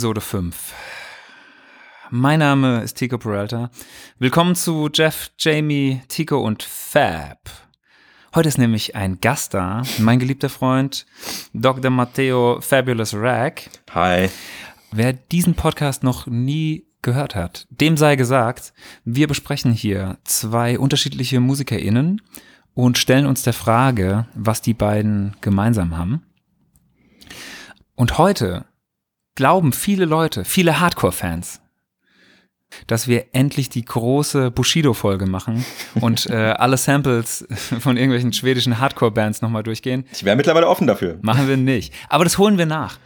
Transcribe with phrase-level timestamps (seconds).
[0.00, 0.72] Episode 5.
[2.08, 3.70] Mein Name ist Tico Peralta.
[4.18, 7.50] Willkommen zu Jeff, Jamie, Tico und Fab.
[8.34, 11.04] Heute ist nämlich ein Gast da, mein geliebter Freund
[11.52, 11.90] Dr.
[11.90, 13.68] Matteo Fabulous Rag.
[13.90, 14.30] Hi.
[14.90, 18.72] Wer diesen Podcast noch nie gehört hat, dem sei gesagt,
[19.04, 22.22] wir besprechen hier zwei unterschiedliche MusikerInnen
[22.72, 26.22] und stellen uns der Frage, was die beiden gemeinsam haben.
[27.96, 28.64] Und heute
[29.34, 31.60] glauben viele Leute, viele Hardcore-Fans,
[32.86, 35.64] dass wir endlich die große Bushido-Folge machen
[36.00, 37.46] und äh, alle Samples
[37.80, 40.04] von irgendwelchen schwedischen Hardcore-Bands nochmal durchgehen.
[40.12, 41.18] Ich wäre mittlerweile offen dafür.
[41.22, 41.92] Machen wir nicht.
[42.08, 42.98] Aber das holen wir nach.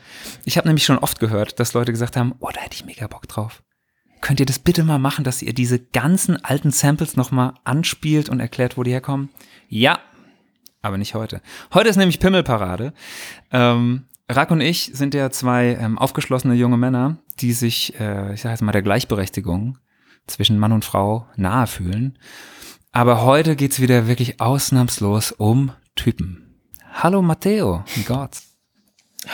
[0.44, 3.06] Ich habe nämlich schon oft gehört, dass Leute gesagt haben, oh, da hätte ich mega
[3.06, 3.62] Bock drauf.
[4.20, 8.40] Könnt ihr das bitte mal machen, dass ihr diese ganzen alten Samples nochmal anspielt und
[8.40, 9.28] erklärt, wo die herkommen?
[9.68, 9.98] Ja,
[10.80, 11.42] aber nicht heute.
[11.74, 12.94] Heute ist nämlich Pimmelparade.
[13.52, 18.40] Ähm, Rack und ich sind ja zwei ähm, aufgeschlossene junge Männer, die sich, äh, ich
[18.40, 19.78] sage jetzt mal, der Gleichberechtigung
[20.26, 22.18] zwischen Mann und Frau nahe fühlen.
[22.90, 26.58] Aber heute geht's wieder wirklich ausnahmslos um Typen.
[26.90, 28.38] Hallo Matteo, Gott.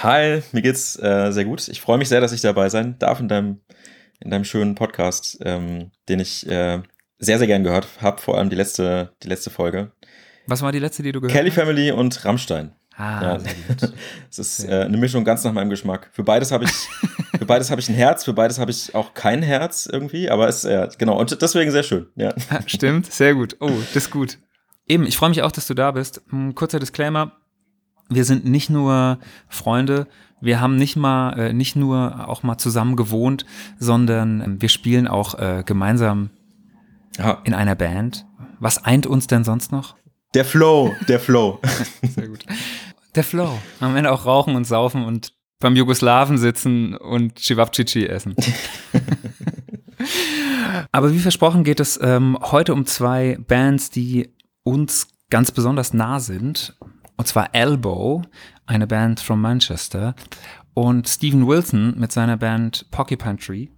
[0.03, 1.69] Hi, mir geht's äh, sehr gut.
[1.69, 3.61] Ich freue mich sehr, dass ich dabei sein darf in deinem,
[4.19, 6.83] in deinem schönen Podcast, ähm, den ich äh,
[7.19, 9.93] sehr, sehr gern gehört habe, vor allem die letzte, die letzte Folge.
[10.47, 11.59] Was war die letzte, die du gehört Kelly hast?
[11.59, 12.73] Family und Rammstein.
[13.01, 13.39] Ah, Ja.
[13.39, 13.93] sehr gut.
[14.31, 16.11] Es ist äh, eine Mischung ganz nach meinem Geschmack.
[16.13, 16.71] Für beides habe ich,
[17.39, 20.49] für beides habe ich ein Herz, für beides habe ich auch kein Herz irgendwie, aber
[20.49, 22.07] es ist äh, genau und deswegen sehr schön.
[22.17, 22.33] Ja.
[22.67, 23.57] Stimmt, sehr gut.
[23.61, 24.39] Oh, das ist gut.
[24.87, 26.21] Eben, ich freue mich auch, dass du da bist.
[26.33, 27.33] Ein kurzer Disclaimer.
[28.09, 29.19] Wir sind nicht nur
[29.49, 30.07] Freunde,
[30.41, 33.45] wir haben nicht mal, äh, nicht nur auch mal zusammen gewohnt,
[33.79, 36.31] sondern ähm, wir spielen auch äh, gemeinsam
[37.19, 37.41] Aha.
[37.45, 38.27] in einer Band.
[38.59, 39.97] Was eint uns denn sonst noch?
[40.35, 41.61] Der Flow, der Flow.
[42.03, 42.45] Sehr gut.
[43.15, 43.59] Der Flow.
[43.81, 48.35] Am Ende auch rauchen und saufen und beim Jugoslawen sitzen und Chivapchichi essen.
[50.93, 54.33] Aber wie versprochen geht es ähm, heute um zwei Bands, die
[54.63, 56.77] uns ganz besonders nah sind.
[57.17, 58.23] Und zwar Elbow,
[58.67, 60.15] eine Band from Manchester,
[60.73, 63.69] und Stephen Wilson mit seiner Band Porcupine Tree.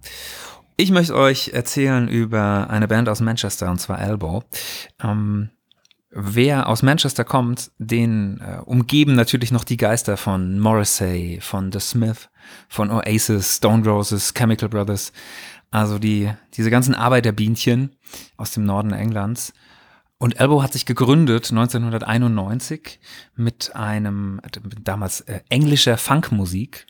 [0.77, 4.43] Ich möchte euch erzählen über eine Band aus Manchester, und zwar Elbow.
[5.03, 5.49] Ähm,
[6.15, 11.79] Wer aus Manchester kommt, den äh, umgeben natürlich noch die Geister von Morrissey, von The
[11.79, 12.29] Smith,
[12.69, 15.11] von Oasis, Stone Roses, Chemical Brothers.
[15.71, 17.95] Also die, diese ganzen Arbeiterbienchen
[18.37, 19.53] aus dem Norden Englands.
[20.19, 22.99] Und Elbow hat sich gegründet 1991
[23.35, 26.85] mit einem mit damals äh, englischer Funkmusik.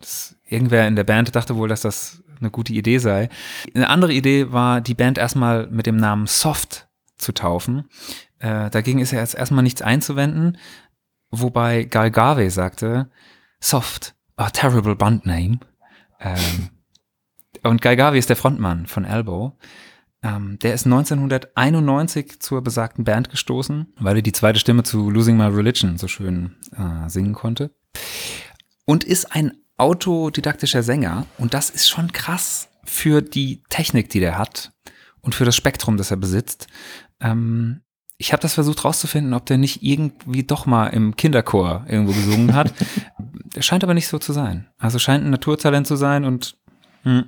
[0.00, 3.28] Das, irgendwer in der Band dachte wohl, dass das eine gute Idee sei.
[3.74, 7.88] Eine andere Idee war, die Band erstmal mit dem Namen Soft zu taufen.
[8.44, 10.58] Äh, dagegen ist ja jetzt erstmal nichts einzuwenden,
[11.30, 13.10] wobei Gal Garvey sagte,
[13.58, 15.60] Soft, a terrible band name.
[16.20, 16.68] Ähm,
[17.62, 19.56] und Guy Garvey ist der Frontmann von Elbow.
[20.22, 25.38] Ähm, der ist 1991 zur besagten Band gestoßen, weil er die zweite Stimme zu Losing
[25.38, 27.74] My Religion so schön äh, singen konnte.
[28.84, 31.26] Und ist ein autodidaktischer Sänger.
[31.38, 34.74] Und das ist schon krass für die Technik, die der hat
[35.22, 36.66] und für das Spektrum, das er besitzt.
[37.20, 37.80] Ähm,
[38.24, 42.54] ich habe das versucht rauszufinden, ob der nicht irgendwie doch mal im Kinderchor irgendwo gesungen
[42.54, 42.72] hat.
[43.54, 44.66] Der scheint aber nicht so zu sein.
[44.78, 46.56] Also scheint ein Naturtalent zu sein und
[47.02, 47.26] hm,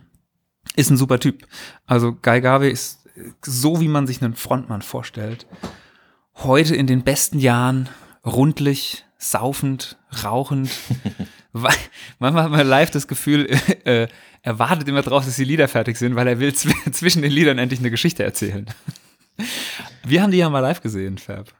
[0.74, 1.46] ist ein super Typ.
[1.84, 3.06] Also Guy Garvey ist
[3.44, 5.46] so, wie man sich einen Frontmann vorstellt.
[6.36, 7.90] Heute in den besten Jahren,
[8.24, 10.70] rundlich, saufend, rauchend.
[12.18, 13.50] Manchmal hat man live das Gefühl,
[13.84, 14.09] äh,
[14.41, 17.32] er wartet immer drauf, dass die Lieder fertig sind, weil er will zw zwischen den
[17.32, 18.65] Liedern endlich eine Geschichte erzählen.
[20.04, 21.53] Wir haben die ja mal live gesehen, Fab.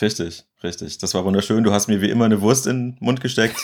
[0.00, 0.98] Richtig, richtig.
[0.98, 1.62] Das war wunderschön.
[1.64, 3.56] Du hast mir wie immer eine Wurst in den Mund gesteckt.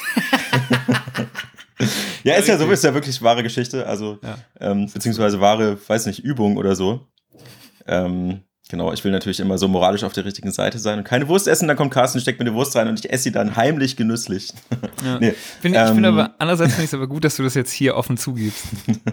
[2.24, 3.86] ja, ist ja so, ist ja wirklich wahre Geschichte.
[3.86, 4.38] Also, Ja.
[4.60, 7.06] ähm, beziehungsweise wahre, weiß nicht, Übung oder so.
[7.86, 11.28] Ähm, genau, ich will natürlich immer so moralisch auf der richtigen Seite sein und keine
[11.28, 11.68] Wurst essen.
[11.68, 14.52] Dann kommt Carsten, steckt mir eine Wurst rein und ich esse sie dann heimlich genüsslich.
[15.04, 15.18] Ja.
[15.20, 17.54] nee, Find, ich finde ähm, aber, andererseits finde ich es aber gut, dass du das
[17.54, 18.64] jetzt hier offen zugibst.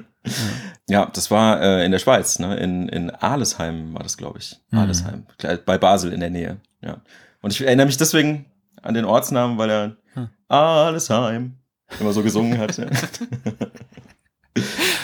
[0.90, 2.58] Ja, das war äh, in der Schweiz, ne?
[2.58, 4.60] in, in Arlesheim war das, glaube ich.
[4.72, 4.80] Mhm.
[4.80, 6.58] Arlesheim, Klar, bei Basel in der Nähe.
[6.82, 7.02] Ja.
[7.42, 8.46] Und ich erinnere mich deswegen
[8.82, 10.30] an den Ortsnamen, weil er Hm.
[10.48, 11.54] Arlesheim
[12.00, 12.78] immer so gesungen hat.
[12.78, 12.86] Ja,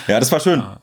[0.07, 0.61] ja das war schön.
[0.61, 0.81] Ah.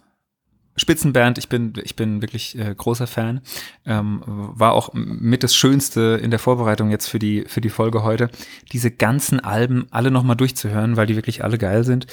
[0.78, 3.40] Spitzenband, ich bin, ich bin wirklich äh, großer Fan.
[3.84, 8.02] Ähm, war auch mit das Schönste in der Vorbereitung jetzt für die, für die Folge
[8.02, 8.30] heute,
[8.72, 12.06] diese ganzen Alben alle nochmal durchzuhören, weil die wirklich alle geil sind.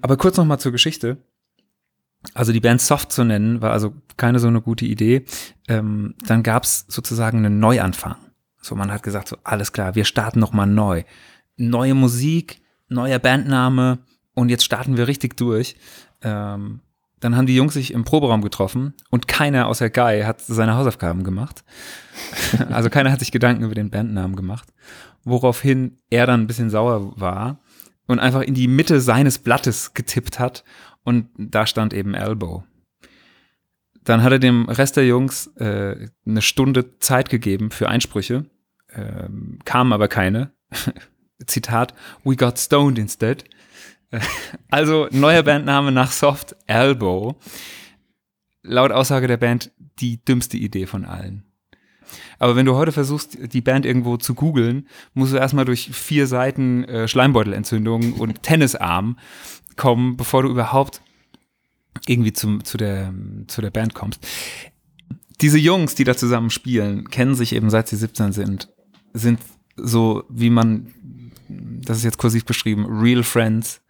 [0.00, 1.18] Aber kurz nochmal zur Geschichte.
[2.34, 5.24] Also die Band Soft zu nennen, war also keine so eine gute Idee.
[5.68, 8.16] Ähm, dann gab's sozusagen einen Neuanfang.
[8.60, 11.04] So, man hat gesagt, so alles klar, wir starten nochmal neu.
[11.56, 13.98] Neue Musik, neuer Bandname
[14.34, 15.76] und jetzt starten wir richtig durch.
[16.22, 16.80] Ähm,
[17.20, 21.24] dann haben die Jungs sich im Proberaum getroffen und keiner außer Guy hat seine Hausaufgaben
[21.24, 21.64] gemacht.
[22.70, 24.72] also keiner hat sich Gedanken über den Bandnamen gemacht.
[25.24, 27.60] Woraufhin er dann ein bisschen sauer war
[28.06, 30.64] und einfach in die Mitte seines Blattes getippt hat
[31.04, 32.64] und da stand eben Elbow.
[34.04, 38.46] Dann hat er dem Rest der Jungs äh, eine Stunde Zeit gegeben für Einsprüche,
[38.92, 40.52] ähm, kamen aber keine.
[41.46, 41.94] Zitat,
[42.24, 43.44] we got stoned instead.
[44.70, 47.36] Also neuer Bandname nach Soft Elbow.
[48.62, 49.70] Laut Aussage der Band
[50.00, 51.44] die dümmste Idee von allen.
[52.38, 56.26] Aber wenn du heute versuchst, die Band irgendwo zu googeln, musst du erstmal durch vier
[56.26, 59.18] Seiten äh, Schleimbeutelentzündung und Tennisarm
[59.76, 61.02] kommen, bevor du überhaupt
[62.06, 63.12] irgendwie zum, zu, der,
[63.48, 64.26] zu der Band kommst.
[65.40, 68.68] Diese Jungs, die da zusammen spielen, kennen sich eben seit sie 17 sind,
[69.12, 69.40] sind
[69.76, 70.92] so, wie man,
[71.48, 73.80] das ist jetzt kursiv beschrieben, Real Friends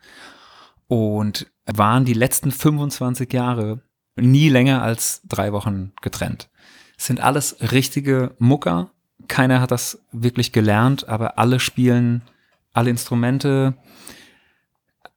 [0.89, 3.83] und waren die letzten 25 Jahre
[4.17, 6.51] nie länger als drei Wochen getrennt.
[6.99, 8.91] Es sind alles richtige Mucker.
[9.29, 12.23] Keiner hat das wirklich gelernt, aber alle spielen
[12.79, 13.75] alle Instrumente,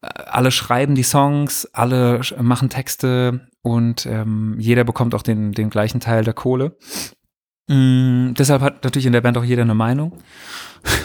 [0.01, 5.99] alle schreiben die Songs, alle machen Texte und ähm, jeder bekommt auch den, den gleichen
[5.99, 6.75] Teil der Kohle.
[7.67, 10.17] Mm, deshalb hat natürlich in der Band auch jeder eine Meinung.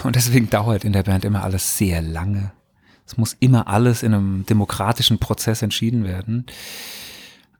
[0.03, 2.51] Und deswegen dauert in der Band immer alles sehr lange.
[3.07, 6.45] Es muss immer alles in einem demokratischen Prozess entschieden werden.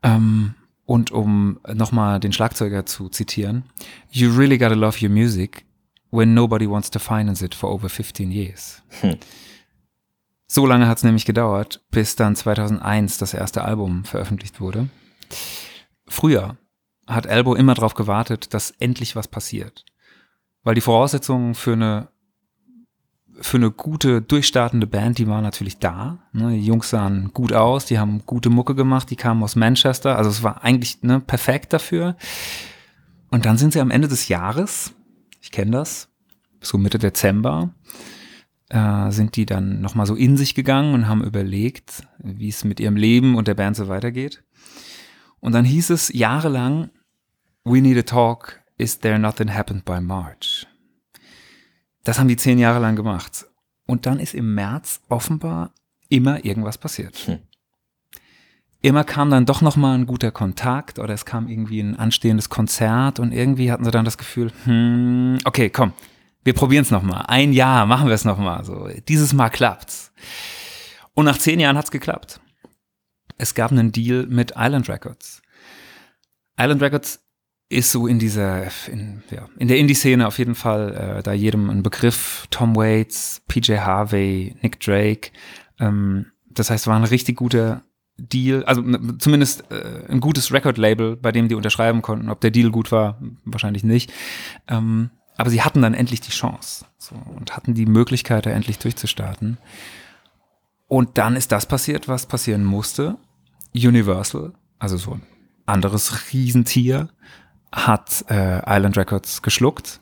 [0.04, 0.54] Ähm,
[0.86, 3.64] und um nochmal den Schlagzeuger zu zitieren,
[4.12, 5.66] You really gotta love your music
[6.12, 8.82] when nobody wants to finance it for over 15 years.
[9.02, 9.18] Hm.
[10.48, 14.88] So lange hat es nämlich gedauert, bis dann 2001 das erste Album veröffentlicht wurde.
[16.08, 16.58] Früher
[17.06, 19.86] hat Elbow immer darauf gewartet, dass endlich was passiert.
[20.64, 22.10] Weil die Voraussetzungen für eine
[23.40, 26.20] für eine gute, durchstartende Band, die war natürlich da.
[26.32, 26.52] Ne?
[26.52, 30.18] Die Jungs sahen gut aus, die haben gute Mucke gemacht, die kamen aus Manchester.
[30.18, 32.16] Also es war eigentlich ne, perfekt dafür.
[33.30, 34.94] Und dann sind sie am Ende des Jahres,
[35.42, 36.10] ich kenne das,
[36.62, 37.74] so Mitte Dezember,
[38.70, 42.80] äh, sind die dann nochmal so in sich gegangen und haben überlegt, wie es mit
[42.80, 44.44] ihrem Leben und der Band so weitergeht.
[45.40, 46.90] Und dann hieß es jahrelang,
[47.64, 50.66] We need a talk, is there nothing happened by March?
[52.08, 53.48] Das haben die zehn Jahre lang gemacht.
[53.86, 55.74] Und dann ist im März offenbar
[56.08, 57.18] immer irgendwas passiert.
[57.28, 57.40] Hm.
[58.82, 62.48] Immer kam dann doch noch mal ein guter Kontakt oder es kam irgendwie ein anstehendes
[62.48, 65.92] Konzert und irgendwie hatten sie dann das Gefühl, hm, okay, komm,
[66.46, 67.26] wir probieren es noch mal.
[67.28, 68.64] Ein Jahr machen wir es noch mal.
[68.64, 70.14] So, dieses Mal klappt's.
[71.14, 72.40] Und nach zehn Jahren hat's geklappt.
[73.38, 75.42] Es gab einen Deal mit Island Records.
[76.58, 77.27] Island Records
[77.70, 81.70] ist so in dieser, in, ja, in der Indie-Szene auf jeden Fall äh, da jedem
[81.70, 82.48] ein Begriff.
[82.50, 85.32] Tom Waits, PJ Harvey, Nick Drake.
[85.80, 87.84] Ähm, das heißt, war ein richtig guter
[88.18, 88.82] Deal, also
[89.20, 92.30] zumindest äh, ein gutes Record-Label, bei dem die unterschreiben konnten.
[92.30, 94.12] Ob der Deal gut war, wahrscheinlich nicht.
[94.68, 98.80] Ähm, aber sie hatten dann endlich die Chance so, und hatten die Möglichkeit, da endlich
[98.80, 99.58] durchzustarten.
[100.88, 103.18] Und dann ist das passiert, was passieren musste.
[103.76, 105.22] Universal, also so ein
[105.68, 107.10] anderes Riesentier,
[107.72, 110.00] hat äh, Island Records geschluckt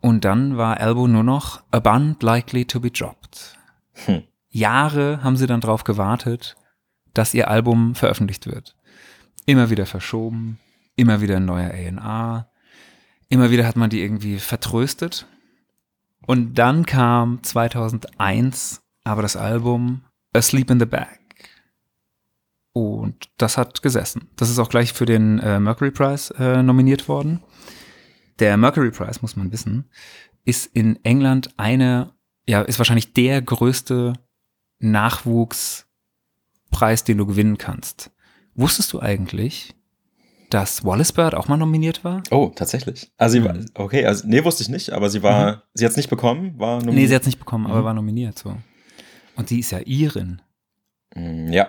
[0.00, 3.58] und dann war Elbow nur noch a band likely to be dropped.
[4.06, 4.22] Hm.
[4.48, 6.56] Jahre haben sie dann drauf gewartet,
[7.14, 8.76] dass ihr Album veröffentlicht wird.
[9.46, 10.58] Immer wieder verschoben,
[10.96, 12.50] immer wieder ein neuer A&R,
[13.28, 15.26] immer wieder hat man die irgendwie vertröstet.
[16.26, 21.19] Und dann kam 2001 aber das Album Asleep in the Bag.
[22.84, 24.28] Und das hat gesessen.
[24.36, 27.40] Das ist auch gleich für den äh, Mercury Prize äh, nominiert worden.
[28.38, 29.90] Der Mercury Prize, muss man wissen,
[30.44, 32.12] ist in England eine,
[32.46, 34.14] ja, ist wahrscheinlich der größte
[34.78, 35.84] Nachwuchspreis,
[37.04, 38.10] den du gewinnen kannst.
[38.54, 39.74] Wusstest du eigentlich,
[40.48, 42.22] dass Wallace Bird auch mal nominiert war?
[42.30, 43.12] Oh, tatsächlich.
[43.16, 43.66] Also sie war, mhm.
[43.74, 45.60] okay, also nee, wusste ich nicht, aber sie war, mhm.
[45.74, 46.96] sie hat es nicht bekommen, war nominiert.
[46.96, 47.70] Nee, sie hat es nicht bekommen, mhm.
[47.70, 48.56] aber war nominiert so.
[49.36, 50.42] Und sie ist ja Irin.
[51.14, 51.68] Mm, ja.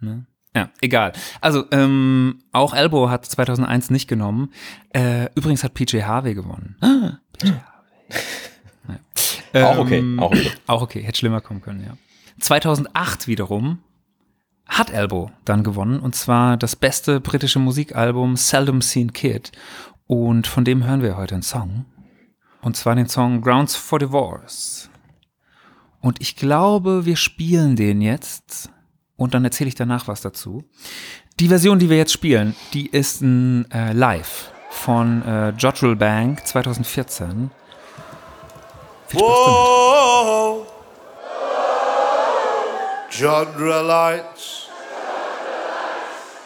[0.00, 0.26] Ne?
[0.54, 1.12] Ja, egal.
[1.40, 4.52] Also, ähm, auch Elbow hat 2001 nicht genommen.
[4.94, 6.76] Äh, übrigens hat PJ Harvey gewonnen.
[6.80, 8.20] Ah, PJ Harvey.
[9.52, 9.70] naja.
[9.70, 10.50] auch okay, ähm, auch okay.
[10.66, 11.96] Auch okay, hätte schlimmer kommen können, ja.
[12.40, 13.78] 2008 wiederum
[14.66, 19.52] hat Elbow dann gewonnen und zwar das beste britische Musikalbum Seldom Seen Kid
[20.06, 21.86] und von dem hören wir heute einen Song
[22.62, 24.90] und zwar den Song Grounds for Divorce.
[26.00, 28.70] Und ich glaube, wir spielen den jetzt
[29.16, 30.64] und dann erzähle ich danach was dazu.
[31.40, 36.46] Die Version, die wir jetzt spielen, die ist ein äh, Live von äh, Jotral Bank
[36.46, 37.50] 2014.
[39.08, 40.66] Viel Spaß Whoa.
[40.66, 40.76] damit.
[43.10, 44.68] Genre Lights.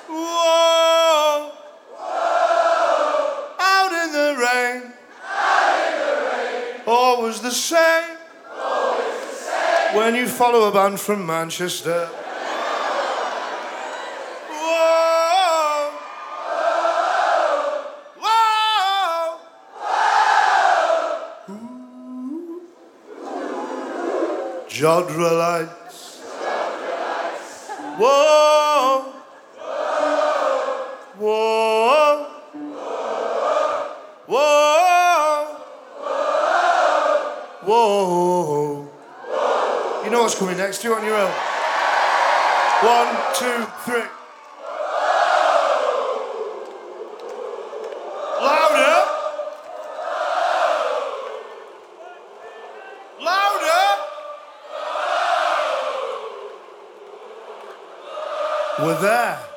[0.08, 1.50] Whoa.
[3.58, 4.92] Out in the rain.
[6.86, 8.18] Always the same.
[8.60, 9.96] Always the same.
[9.96, 12.08] When you follow a band from Manchester.
[24.80, 26.20] Jodrelites.
[27.98, 29.12] Whoa.
[31.18, 32.26] Whoa.
[32.54, 33.16] Whoa.
[34.26, 35.44] Whoa.
[37.66, 38.88] Whoa.
[39.28, 40.02] Whoa.
[40.02, 40.78] You know what's coming next.
[40.80, 41.30] Do it on your own.
[42.80, 44.19] One, two, three.
[58.90, 59.49] were there.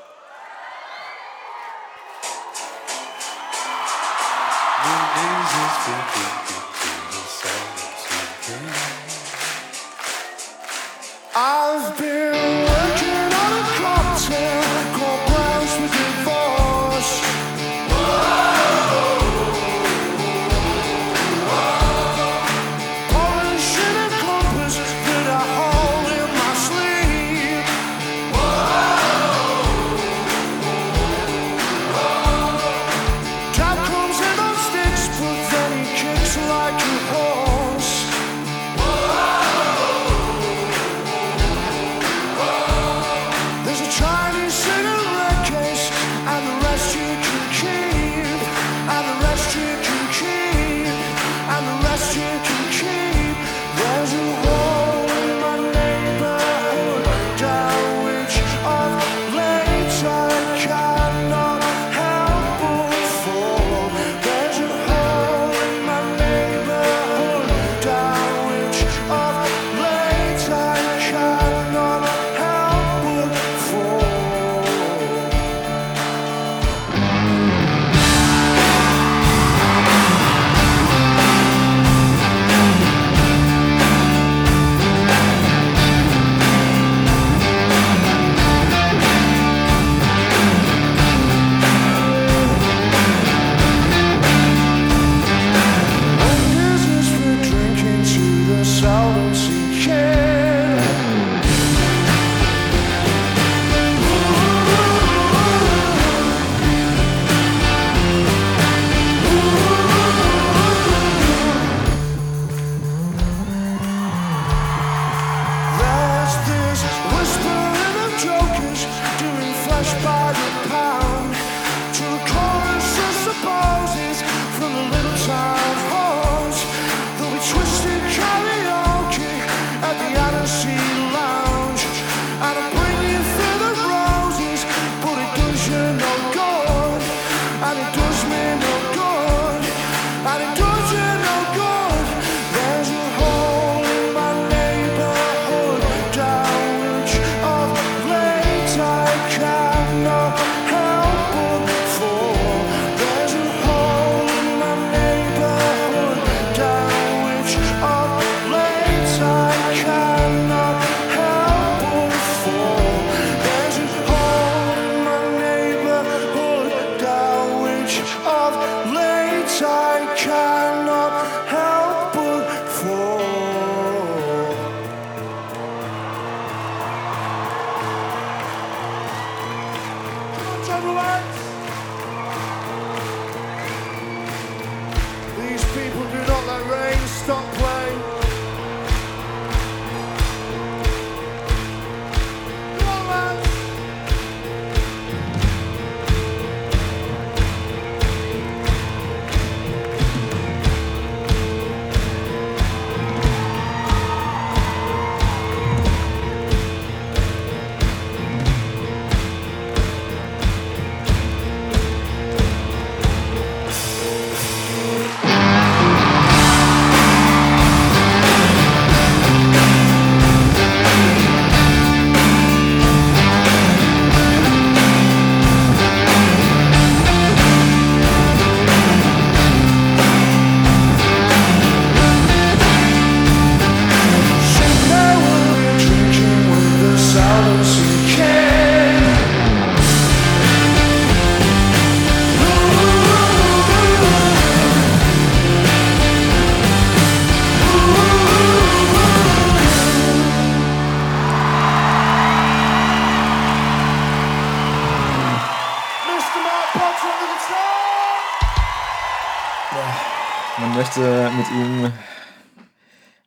[260.98, 261.92] Möchte mit ihm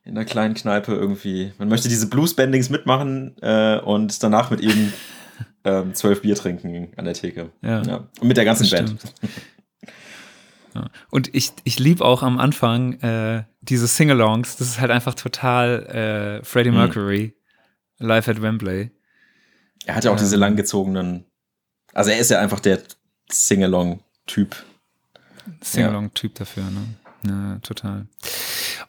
[0.03, 4.93] in einer kleinen Kneipe irgendwie, man möchte diese Blues-Bendings mitmachen äh, und danach mit ihm
[5.65, 7.51] ähm, zwölf Bier trinken an der Theke.
[7.61, 7.81] Ja.
[8.19, 9.01] Und mit der ganzen Band.
[10.73, 10.89] Ja.
[11.09, 14.55] Und ich, ich liebe auch am Anfang äh, diese Sing-Alongs.
[14.57, 16.77] Das ist halt einfach total äh, Freddie Mhm.
[16.77, 17.35] Mercury
[17.97, 18.91] live at Wembley.
[19.85, 20.41] Er hat ja auch diese Ähm.
[20.41, 21.25] langgezogenen,
[21.93, 22.79] also er ist ja einfach der
[23.29, 24.55] Sing-Along-Typ.
[25.61, 26.87] Sing-Along-Typ dafür, ne?
[27.27, 28.07] Ja, total.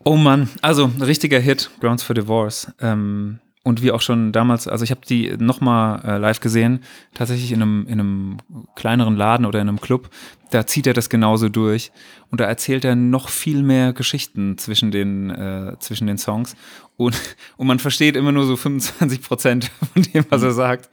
[0.04, 2.72] Oh Mann, also richtiger Hit, Grounds for Divorce.
[2.80, 6.80] Ähm, und wie auch schon damals, also ich habe die nochmal äh, live gesehen,
[7.12, 8.36] tatsächlich in einem, in einem
[8.76, 10.08] kleineren Laden oder in einem Club.
[10.50, 11.92] Da zieht er das genauso durch.
[12.30, 16.56] Und da erzählt er noch viel mehr Geschichten zwischen den, äh, zwischen den Songs.
[16.96, 17.14] Und,
[17.58, 20.88] und man versteht immer nur so 25 Prozent von dem, was er sagt,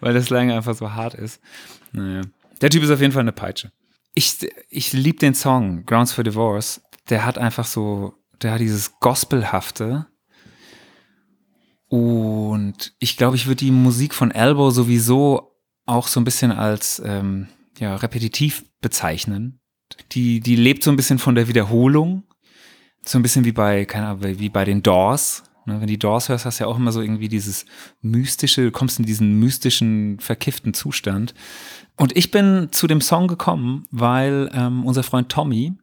[0.00, 1.40] weil das Slang einfach so hart ist.
[1.92, 2.22] Naja.
[2.60, 3.72] Der Typ ist auf jeden Fall eine Peitsche.
[4.12, 6.82] Ich, ich liebe den Song, Grounds for Divorce.
[7.08, 10.06] Der hat einfach so, der hat dieses Gospelhafte.
[11.88, 15.54] Und ich glaube, ich würde die Musik von Elbow sowieso
[15.86, 19.60] auch so ein bisschen als ähm, ja, repetitiv bezeichnen.
[20.12, 22.24] Die, die lebt so ein bisschen von der Wiederholung.
[23.04, 25.44] So ein bisschen wie bei, keine Ahnung, wie bei den Doors.
[25.68, 27.66] Ne, wenn die Doors hörst, hast du ja auch immer so irgendwie dieses
[28.00, 31.34] mystische, du kommst in diesen mystischen, verkifften Zustand.
[31.96, 35.74] Und ich bin zu dem Song gekommen, weil ähm, unser Freund Tommy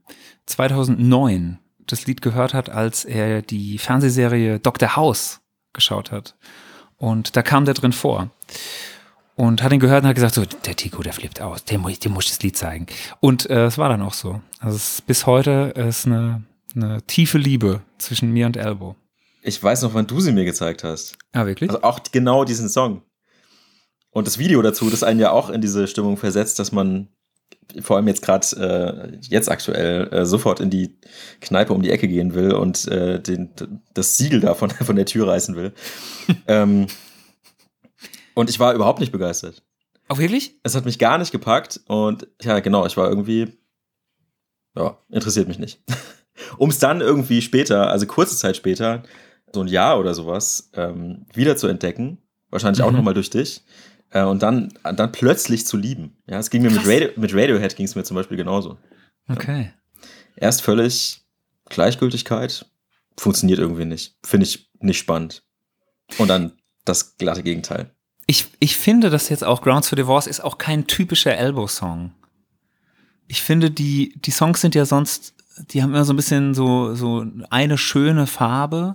[0.45, 4.95] 2009 das Lied gehört hat, als er die Fernsehserie Dr.
[4.95, 5.41] House
[5.73, 6.35] geschaut hat.
[6.97, 8.29] Und da kam der drin vor.
[9.35, 12.13] Und hat ihn gehört und hat gesagt, so, der Tico, der flippt aus, dem, dem
[12.13, 12.85] muss ich das Lied zeigen.
[13.19, 14.41] Und äh, es war dann auch so.
[14.59, 18.95] Also es ist bis heute ist eine, eine tiefe Liebe zwischen mir und Elbow.
[19.41, 21.17] Ich weiß noch, wann du sie mir gezeigt hast.
[21.33, 21.69] Ah, wirklich?
[21.69, 23.01] Also auch genau diesen Song.
[24.09, 27.09] Und das Video dazu, das einen ja auch in diese Stimmung versetzt, dass man
[27.81, 28.45] vor allem jetzt gerade
[29.13, 30.97] äh, jetzt aktuell äh, sofort in die
[31.41, 33.49] Kneipe um die Ecke gehen will und äh, den,
[33.93, 35.73] das Siegel da von, von der Tür reißen will.
[36.47, 36.87] ähm,
[38.33, 39.63] und ich war überhaupt nicht begeistert.
[40.07, 40.55] Auch wirklich?
[40.63, 43.57] Es hat mich gar nicht gepackt und ja, genau, ich war irgendwie,
[44.77, 45.81] ja, interessiert mich nicht.
[46.57, 49.03] um es dann irgendwie später, also kurze Zeit später,
[49.53, 52.97] so ein Jahr oder sowas, ähm, wieder zu entdecken, wahrscheinlich auch Mhm.
[52.97, 53.63] nochmal durch dich,
[54.11, 56.17] äh, und dann, dann plötzlich zu lieben.
[56.27, 56.85] Ja, es ging mir mit.
[56.85, 58.77] Radio, mit Radiohead ging es mir zum Beispiel genauso.
[59.27, 59.71] Okay.
[60.35, 61.25] Erst völlig
[61.69, 62.65] Gleichgültigkeit,
[63.17, 64.15] funktioniert irgendwie nicht.
[64.23, 65.43] Finde ich nicht spannend.
[66.17, 67.91] Und dann das glatte Gegenteil.
[68.27, 72.11] Ich, ich finde, dass jetzt auch Grounds for Divorce ist auch kein typischer Elbow-Song.
[73.27, 75.33] Ich finde, die, die Songs sind ja sonst,
[75.71, 78.93] die haben immer so ein bisschen so, so eine schöne Farbe.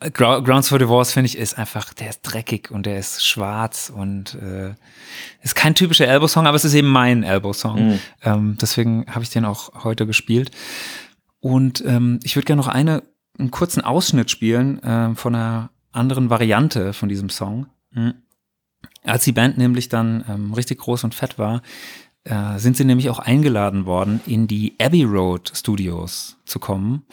[0.00, 3.24] Äh, Grou- Grounds for Divorce, finde ich, ist einfach, der ist dreckig und der ist
[3.26, 4.74] schwarz und äh,
[5.42, 7.88] ist kein typischer Elbow-Song, aber es ist eben mein Elbow-Song.
[7.88, 7.98] Mhm.
[8.22, 10.50] Ähm, deswegen habe ich den auch heute gespielt.
[11.40, 13.02] Und ähm, ich würde gerne noch eine,
[13.38, 17.66] einen kurzen Ausschnitt spielen ähm, von einer anderen Variante von diesem Song.
[17.92, 18.14] Mhm.
[19.04, 21.62] Als die Band nämlich dann ähm, richtig groß und fett war,
[22.24, 27.04] äh, sind sie nämlich auch eingeladen worden, in die Abbey Road Studios zu kommen,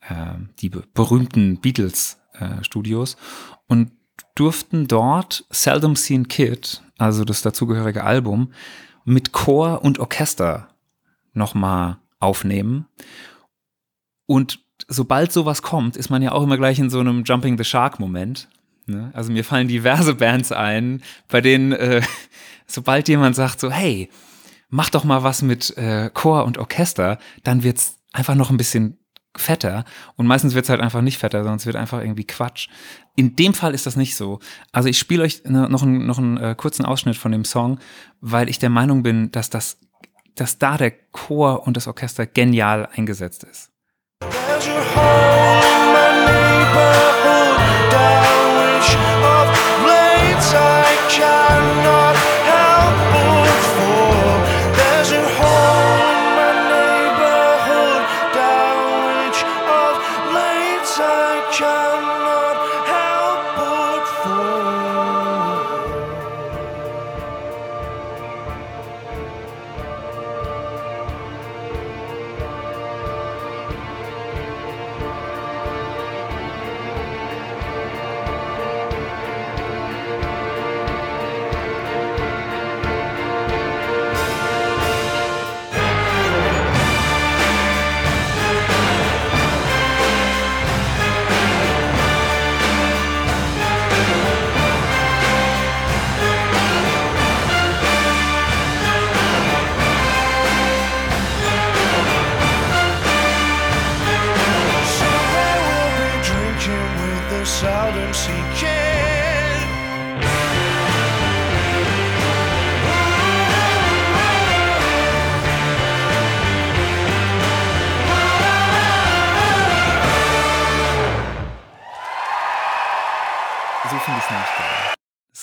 [0.00, 3.16] äh, die be berühmten Beatles äh, Studios,
[3.66, 3.92] und
[4.34, 8.52] durften dort Seldom Seen Kid, also das dazugehörige Album,
[9.04, 10.68] mit Chor und Orchester
[11.32, 12.86] nochmal aufnehmen.
[14.26, 17.64] Und sobald sowas kommt, ist man ja auch immer gleich in so einem Jumping the
[17.64, 18.48] Shark Moment.
[18.86, 19.10] Ne?
[19.14, 22.02] Also mir fallen diverse Bands ein, bei denen, äh,
[22.66, 24.10] sobald jemand sagt so, hey,
[24.68, 28.98] mach doch mal was mit äh, Chor und Orchester, dann wird's einfach noch ein bisschen
[29.40, 29.84] fetter.
[30.16, 32.68] Und meistens wird's halt einfach nicht fetter, sondern es wird einfach irgendwie Quatsch.
[33.14, 34.40] In dem Fall ist das nicht so.
[34.72, 37.78] Also ich spiele euch ne, noch einen, noch einen äh, kurzen Ausschnitt von dem Song,
[38.20, 39.78] weil ich der Meinung bin, dass das,
[40.34, 43.70] dass da der Chor und das Orchester genial eingesetzt ist.
[50.46, 52.05] There's a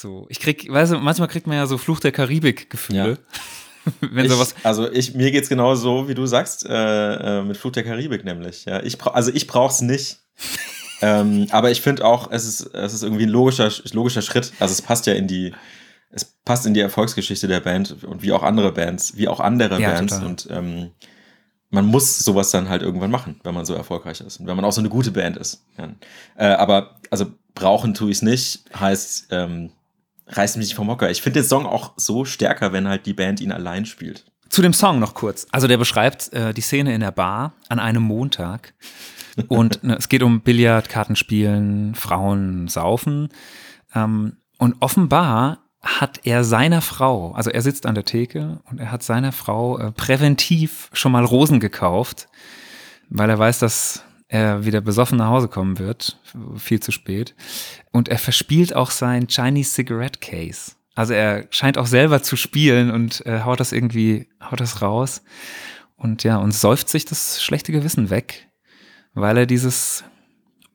[0.04, 3.20] So, ich krieg, weißt du, manchmal kriegt man ja so Fluch der Karibik-Gefühle.
[4.02, 4.54] Wenn ich, sowas.
[4.62, 8.26] also ich, mir geht's genau so, wie du sagst, äh, äh, mit Flut der Karibik
[8.26, 8.66] nämlich.
[8.66, 10.20] Ja, ich also ich brauch's nicht.
[11.02, 14.52] ähm, aber ich finde auch, es ist, es ist irgendwie ein logischer, logischer Schritt.
[14.60, 15.54] Also es passt ja in die,
[16.12, 19.80] es passt in die Erfolgsgeschichte der Band und wie auch andere Bands, wie auch andere
[19.80, 20.16] Ja, Bands.
[20.16, 20.28] total.
[20.28, 20.92] Und ähm,
[21.70, 24.66] man muss sowas dann halt irgendwann machen, wenn man so erfolgreich ist und wenn man
[24.66, 25.64] auch so eine gute Band ist.
[25.78, 25.94] Ja.
[26.36, 29.72] Äh, aber also brauchen tue ich es nicht, heißt ähm,
[30.28, 31.10] reißt mich vom Hocker.
[31.12, 34.26] Ich finde den Song auch so stärker, wenn halt die Band ihn allein spielt.
[34.50, 35.48] Zu dem Song noch kurz.
[35.52, 38.74] Also der beschreibt äh, die Szene in der Bar an einem Montag.
[39.48, 43.30] Und ne, es geht um Billard, Kartenspielen, Frauen saufen.
[43.96, 48.90] Ähm, und offenbar hat er seiner Frau, also er sitzt an der Theke und er
[48.90, 52.30] hat seiner Frau äh, präventiv schon mal Rosen gekauft,
[53.10, 56.20] weil er weiß, dass er wieder besoffen nach Hause kommen wird,
[56.58, 57.36] viel zu spät.
[57.92, 60.74] Und er verspielt auch sein Chinese Cigarette Case.
[60.96, 65.24] Also er scheint auch selber zu spielen und äh, haut das irgendwie, haut das raus.
[65.96, 68.50] Und ja, und säuft sich das schlechte Gewissen weg,
[69.14, 70.04] weil er dieses,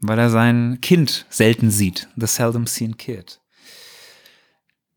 [0.00, 2.08] weil er sein Kind selten sieht.
[2.16, 3.40] The seldom seen kid.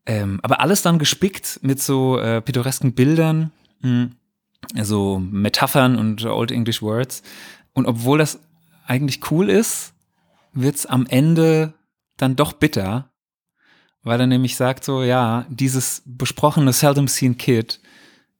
[0.06, 4.10] Ähm, aber alles dann gespickt mit so äh, pittoresken Bildern, mh,
[4.82, 7.22] so Metaphern und Old English Words.
[7.72, 8.38] Und obwohl das
[8.86, 9.94] eigentlich cool ist,
[10.52, 11.74] wird's am Ende
[12.16, 13.10] dann doch bitter,
[14.02, 17.80] weil er nämlich sagt so, ja, dieses besprochene Seldom Seen Kid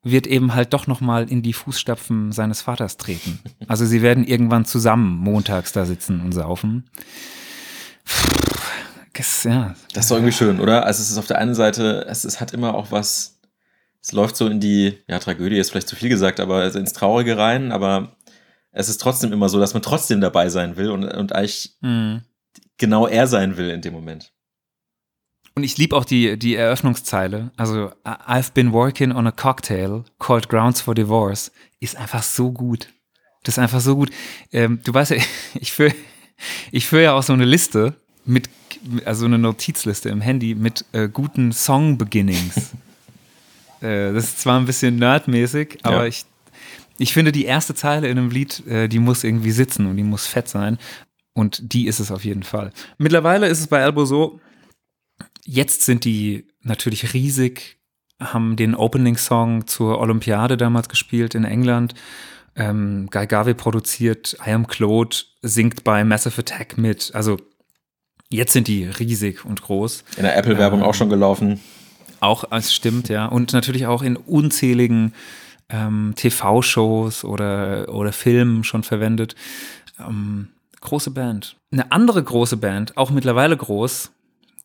[0.03, 3.39] wird eben halt doch nochmal in die Fußstapfen seines Vaters treten.
[3.69, 6.91] Also sie werden irgendwann zusammen montags da sitzen und saufen.
[9.13, 10.85] Das, ja, Das ist doch irgendwie schön, oder?
[10.87, 13.39] Also es ist auf der einen Seite, es, es hat immer auch was,
[14.03, 16.93] es läuft so in die, ja, Tragödie ist vielleicht zu viel gesagt, aber also ins
[16.93, 18.17] Traurige rein, aber
[18.73, 22.23] es ist trotzdem immer so, dass man trotzdem dabei sein will und, und eigentlich Mhm.
[22.79, 24.33] genau er sein will in dem Moment.
[25.55, 27.51] Und ich liebe auch die, die Eröffnungszeile.
[27.59, 31.53] Also, I've been working on a cocktail called Grounds for Divorce.
[31.79, 32.89] Ist einfach so gut.
[33.43, 34.11] Das ist einfach so gut.
[34.51, 35.19] Ähm, du weißt ja,
[35.55, 35.95] ich führe
[36.71, 38.49] ich führe ja auch so eine Liste mit,
[39.05, 42.71] also eine Notizliste im Handy mit äh, guten Song-Beginnings.
[43.83, 46.07] äh, das ist zwar ein bisschen nerdmäßig, aber Ja.
[46.07, 46.25] ich,
[46.99, 50.03] ich finde, die erste Zeile in einem Lied, äh, die muss irgendwie sitzen und die
[50.03, 50.79] muss fett sein.
[51.35, 52.73] Und die ist es auf jeden Fall.
[52.99, 54.41] Mittlerweile ist es bei Elbow so,
[55.45, 57.79] Jetzt sind die natürlich riesig,
[58.21, 61.95] haben den Opening-Song zur Olympiade damals gespielt in England.
[62.55, 67.11] Ähm, Guy Garvey produziert, I Am Claude singt bei Massive Attack mit.
[67.15, 67.39] Also
[68.29, 70.05] jetzt sind die riesig und groß.
[70.17, 71.61] In der Apple-Werbung auch schon gelaufen.
[72.21, 73.27] Auch, es stimmt, ja.
[73.27, 75.13] Und natürlich auch in unzähligen
[75.73, 79.35] ähm, TV-Shows oder, oder Filmen schon verwendet.
[79.99, 80.49] Ähm,
[80.81, 81.57] große Band.
[81.71, 84.11] Eine andere große Band, auch mittlerweile groß,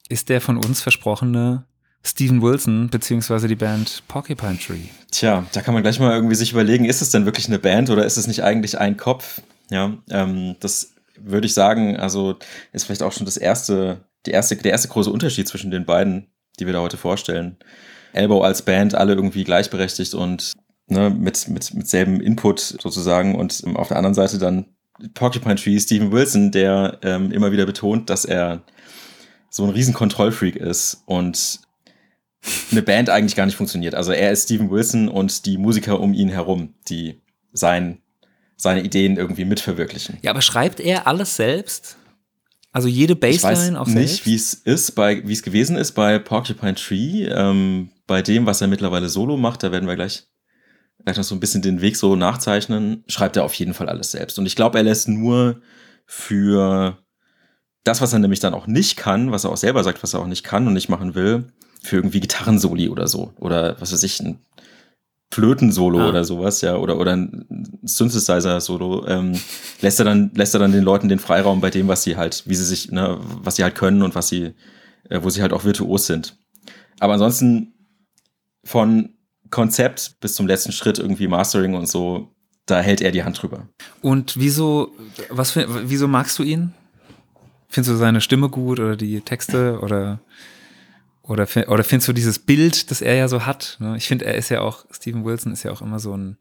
[0.10, 1.66] ist der von uns versprochene
[2.04, 4.88] Steven Wilson, beziehungsweise die Band Porcupine Tree.
[5.12, 7.90] Tja, da kann man gleich mal irgendwie sich überlegen, ist es denn wirklich eine Band
[7.90, 9.42] oder ist es nicht eigentlich ein Kopf?
[9.70, 12.38] Ja, ähm, das würde ich sagen, also
[12.72, 16.28] ist vielleicht auch schon das erste, die erste, der erste große Unterschied zwischen den beiden,
[16.60, 17.58] die wir da heute vorstellen.
[18.14, 20.54] Elbow als Band, alle irgendwie gleichberechtigt und
[20.88, 24.66] ne, mit, mit, mit selben Input sozusagen und ähm, auf der anderen Seite dann
[25.14, 28.64] Porcupine Tree, Steven Wilson, der ähm, immer wieder betont, dass er
[29.50, 31.62] so ein riesen Kontrollfreak ist und
[32.72, 33.96] eine Band eigentlich gar nicht funktioniert.
[33.96, 37.22] Also er ist Steven Wilson und die Musiker um ihn herum, die
[37.54, 38.00] sein,
[38.56, 40.18] seine Ideen irgendwie mitverwirklichen.
[40.22, 41.98] Ja, aber schreibt er alles selbst?
[42.72, 45.94] Also jede Ich weiß Bassline auch nicht, wie es ist, bei, wie es gewesen ist
[45.94, 47.26] bei Porcupine Tree.
[47.26, 50.28] Ähm, bei dem, was er mittlerweile solo macht, da werden wir gleich,
[51.04, 54.12] gleich noch so ein bisschen den Weg so nachzeichnen, schreibt er auf jeden Fall alles
[54.12, 54.38] selbst.
[54.40, 55.62] Und ich glaube, er lässt nur
[56.06, 56.98] für
[57.84, 60.20] das, was er nämlich dann auch nicht kann, was er auch selber sagt, was er
[60.20, 61.46] auch nicht kann und nicht machen will,
[61.82, 63.34] für irgendwie Gitarrensoli oder so.
[63.38, 64.40] Oder was weiß ich, ein
[65.32, 66.10] Flötensolo Ah.
[66.10, 69.40] oder sowas, ja, oder, oder ein Synthesizer-Solo, ähm,
[69.82, 72.44] lässt er dann, lässt er dann den Leuten den Freiraum bei dem, was sie halt,
[72.46, 74.54] wie sie sich, ne, was sie halt können und was sie,
[75.10, 76.38] äh, wo sie halt auch virtuos sind.
[77.00, 77.74] Aber ansonsten
[78.64, 79.17] von
[79.50, 82.34] Konzept bis zum letzten Schritt irgendwie Mastering und so,
[82.66, 83.68] da hält er die Hand drüber.
[84.02, 84.94] Und wieso,
[85.30, 86.74] was für, wieso magst du ihn?
[87.70, 90.20] Findest du seine Stimme gut oder die Texte oder,
[91.24, 93.78] oder, oder findest du dieses Bild, das er ja so hat?
[93.80, 93.96] ne?
[93.98, 96.38] Ich finde, er ist ja auch, Steven Wilson ist ja auch immer so ein,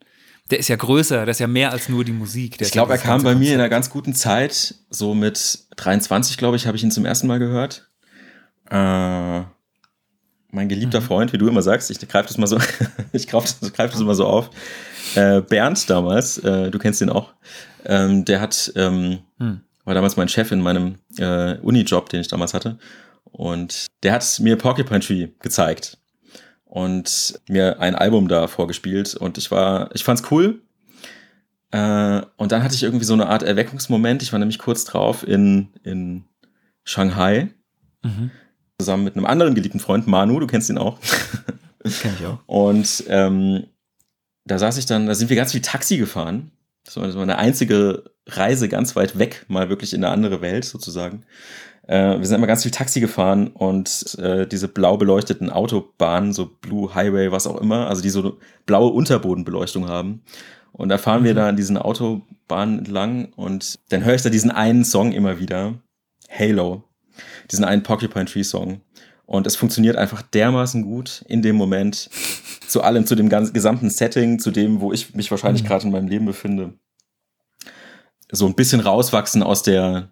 [0.51, 2.59] der ist ja größer, der ist ja mehr als nur die Musik.
[2.59, 6.37] Der Ich glaube, er kam bei mir in einer ganz guten Zeit, so mit 23,
[6.37, 7.88] glaube ich, habe ich ihn zum ersten Mal gehört.
[8.71, 9.42] Äh,
[10.51, 12.59] mein geliebter Freund, wie du immer sagst, ich greife das mal so,
[13.13, 14.51] ich greife das, greif das immer so auf.
[15.15, 17.33] Äh, Bernd damals, äh, du kennst ihn auch,
[17.85, 19.61] ähm, der hat, ähm, Hm.
[19.85, 22.79] war damals mein Chef in meinem äh, Uni-Job, den ich damals hatte.
[23.25, 25.99] Und der hat mir Porcupine Tree gezeigt
[26.65, 30.61] und mir ein Album da vorgespielt und ich war, ich fand's cool.
[31.71, 34.23] Äh, und dann hatte ich irgendwie so eine Art Erweckungsmoment.
[34.23, 36.25] Ich war nämlich kurz drauf in, in
[36.85, 37.49] Shanghai
[38.03, 38.31] Mhm.
[38.79, 40.99] Zusammen mit einem anderen geliebten Freund, Manu, du kennst ihn auch.
[42.01, 42.39] Kenn ich auch.
[42.47, 43.67] Und ähm,
[44.45, 46.51] da saß ich dann, da sind wir ganz viel Taxi gefahren.
[46.85, 50.41] Das war, das war eine einzige Reise ganz weit weg, mal wirklich in eine andere
[50.41, 51.25] Welt sozusagen.
[51.87, 56.47] Äh, wir sind immer ganz viel Taxi gefahren und äh, diese blau beleuchteten Autobahnen, so
[56.47, 60.23] Blue Highway, was auch immer, also die so blaue Unterbodenbeleuchtung haben.
[60.73, 64.51] Und da fahren wir da an diesen Autobahnen entlang und dann höre ich da diesen
[64.51, 65.75] einen Song immer wieder,
[66.29, 66.85] Halo,
[67.50, 68.81] diesen einen Porcupine Tree Song.
[69.26, 72.09] Und es funktioniert einfach dermaßen gut in dem Moment,
[72.68, 75.66] zu allem, zu dem ganzen gesamten Setting, zu dem, wo ich mich wahrscheinlich Mhm.
[75.66, 76.74] gerade in meinem Leben befinde.
[78.31, 80.11] So ein bisschen rauswachsen aus der,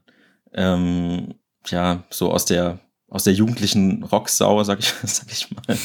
[0.52, 1.34] ähm,
[1.66, 5.76] ja, so aus der, aus der jugendlichen Rocksau, sag ich, sag ich mal.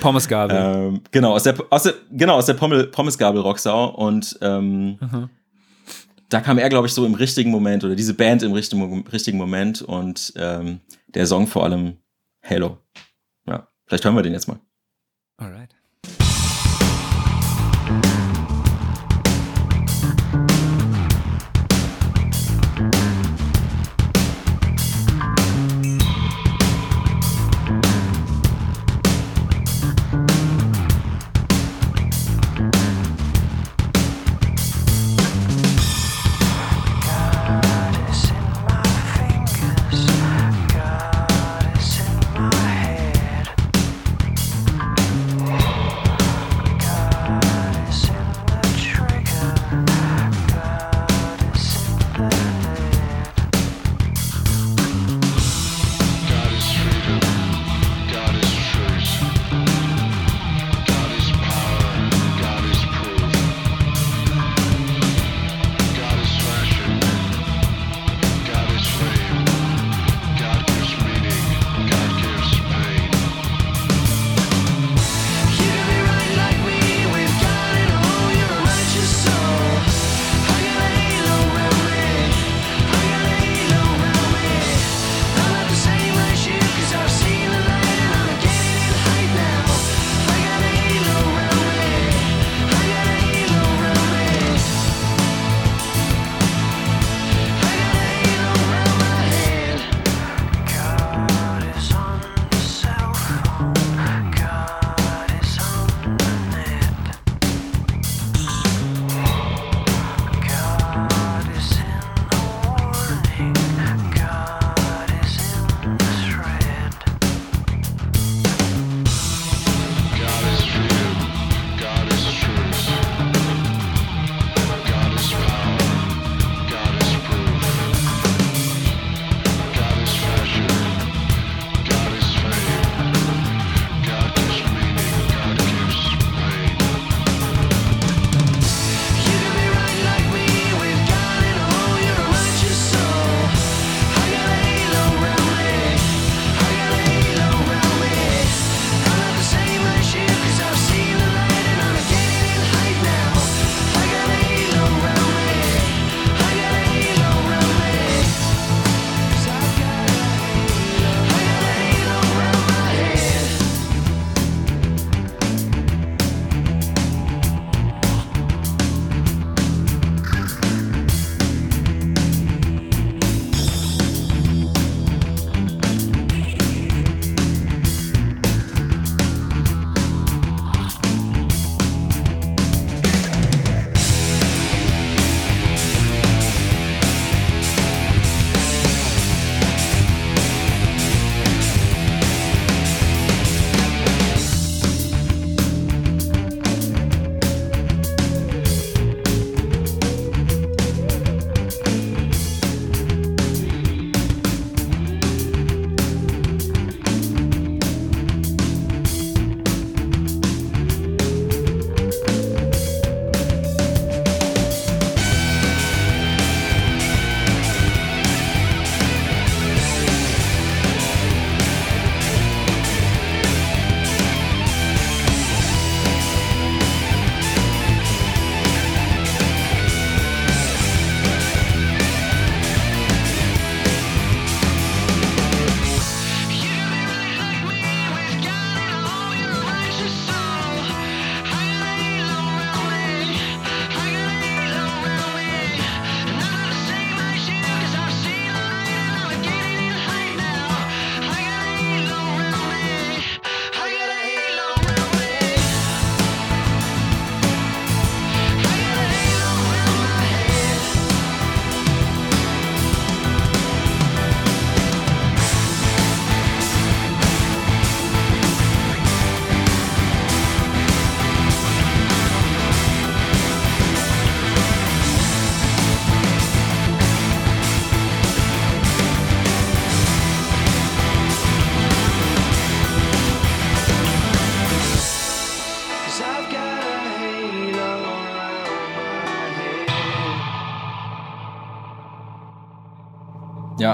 [0.00, 0.56] Pommesgabel.
[0.56, 3.90] Ähm, genau, aus der, aus der, genau, aus der Pommel, Pommesgabel-Rocksau.
[3.94, 5.30] Und ähm, Mhm.
[6.32, 9.38] Da kam er, glaube ich, so im richtigen Moment oder diese Band im richtigen, richtigen
[9.38, 11.98] Moment und ähm, der Song vor allem
[12.42, 12.78] Halo.
[13.46, 14.60] Ja, vielleicht hören wir den jetzt mal.
[15.36, 15.74] Alright.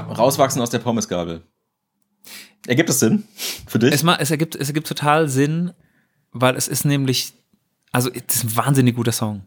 [0.06, 1.42] Ja, rauswachsen aus der Pommesgabel.
[2.66, 3.24] Ergibt es Sinn
[3.66, 3.94] für dich?
[3.94, 5.72] Es, es, ergibt, es ergibt total Sinn,
[6.32, 7.32] weil es ist nämlich,
[7.92, 9.42] also es ist ein wahnsinnig guter Song.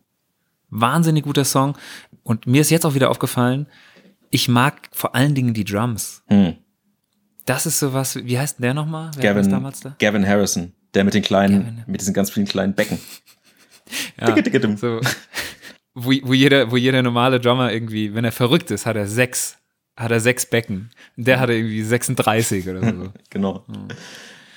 [0.69, 1.77] Wahnsinnig guter Song.
[2.23, 3.67] Und mir ist jetzt auch wieder aufgefallen,
[4.29, 6.23] ich mag vor allen Dingen die Drums.
[6.27, 6.55] Hm.
[7.45, 9.11] Das ist sowas, wie heißt der nochmal?
[9.15, 9.95] Wer Gavin, damals da?
[9.99, 11.83] Gavin Harrison, der mit den kleinen, Gavin.
[11.87, 12.99] mit diesen ganz vielen kleinen Becken.
[14.19, 14.33] Ja,
[14.77, 15.01] so,
[15.93, 19.57] wo, wo, jeder, wo jeder normale Drummer irgendwie, wenn er verrückt ist, hat er sechs,
[19.97, 20.89] hat er sechs Becken.
[21.15, 23.13] Der hatte irgendwie 36 oder so.
[23.29, 23.65] Genau.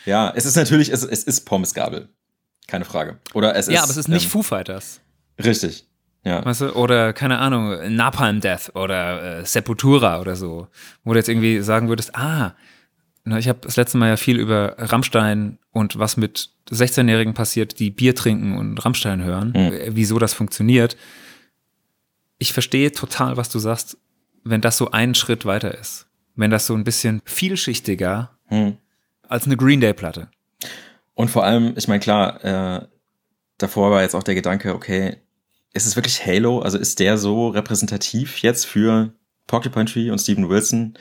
[0.07, 2.09] Ja, es ist natürlich, es, es ist Pommesgabel.
[2.67, 3.19] Keine Frage.
[3.35, 3.75] Oder es ist.
[3.75, 5.01] ja, aber es ist nicht ähm, Foo Fighters.
[5.43, 5.87] Richtig.
[6.25, 6.45] Ja.
[6.45, 10.69] Weißt du, oder keine Ahnung, Napalm Death oder äh, Sepultura oder so,
[11.05, 12.55] wo du jetzt irgendwie sagen würdest, ah,
[13.25, 17.79] na, ich habe das letzte Mal ja viel über Rammstein und was mit 16-Jährigen passiert,
[17.79, 20.97] die Bier trinken und Rammstein hören, äh, wieso das funktioniert.
[22.39, 23.99] Ich verstehe total, was du sagst,
[24.45, 26.07] wenn das so einen Schritt weiter ist.
[26.37, 28.77] Wenn das so ein bisschen vielschichtiger Hm.
[29.29, 30.29] als eine Green Day-Platte.
[31.15, 32.87] Und vor allem, ich meine, klar, äh,
[33.59, 35.17] davor war jetzt auch der Gedanke, okay,
[35.73, 36.61] ist es wirklich Halo?
[36.61, 39.13] Also ist der so repräsentativ jetzt für
[39.47, 40.95] Porcupine Tree und Steven Wilson?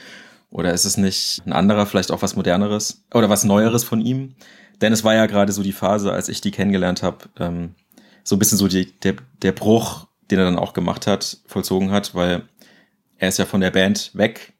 [0.50, 4.36] Oder ist es nicht ein anderer, vielleicht auch was Moderneres oder was Neueres von ihm?
[4.82, 7.76] Denn es war ja gerade so die Phase, als ich die kennengelernt habe, ähm,
[8.24, 11.92] so ein bisschen so die, der, der Bruch, den er dann auch gemacht hat, vollzogen
[11.92, 12.44] hat, weil
[13.24, 14.52] er ist ja von der Band weg,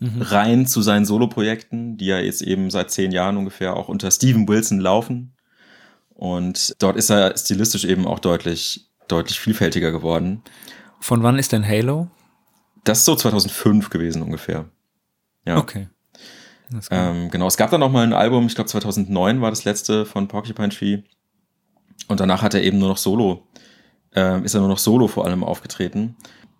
[0.00, 4.46] rein zu seinen Soloprojekten, die ja jetzt eben seit zehn Jahren ungefähr auch unter Steven
[4.46, 5.34] Wilson laufen.
[6.10, 10.42] Und dort ist er stilistisch eben auch deutlich, deutlich vielfältiger geworden.
[11.00, 12.08] Von wann ist denn Halo?
[12.84, 14.66] Das ist so 2005 gewesen ungefähr.
[15.44, 15.56] Ja.
[15.56, 15.88] Okay.
[16.92, 20.06] Ähm, genau, es gab dann noch mal ein Album, ich glaube 2009 war das letzte
[20.06, 21.02] von Porcupine Tree.
[22.06, 23.48] Und danach hat er eben nur noch Solo,
[24.14, 26.16] ähm, ist er nur noch Solo vor allem aufgetreten.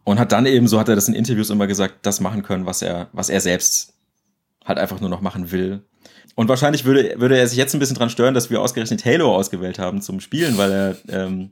[0.09, 2.65] Und hat dann eben, so hat er das in Interviews immer gesagt, das machen können,
[2.65, 3.93] was er, was er selbst
[4.65, 5.83] halt einfach nur noch machen will.
[6.35, 9.37] Und wahrscheinlich würde, würde er sich jetzt ein bisschen dran stören, dass wir ausgerechnet Halo
[9.37, 11.51] ausgewählt haben zum Spielen, weil er, ähm,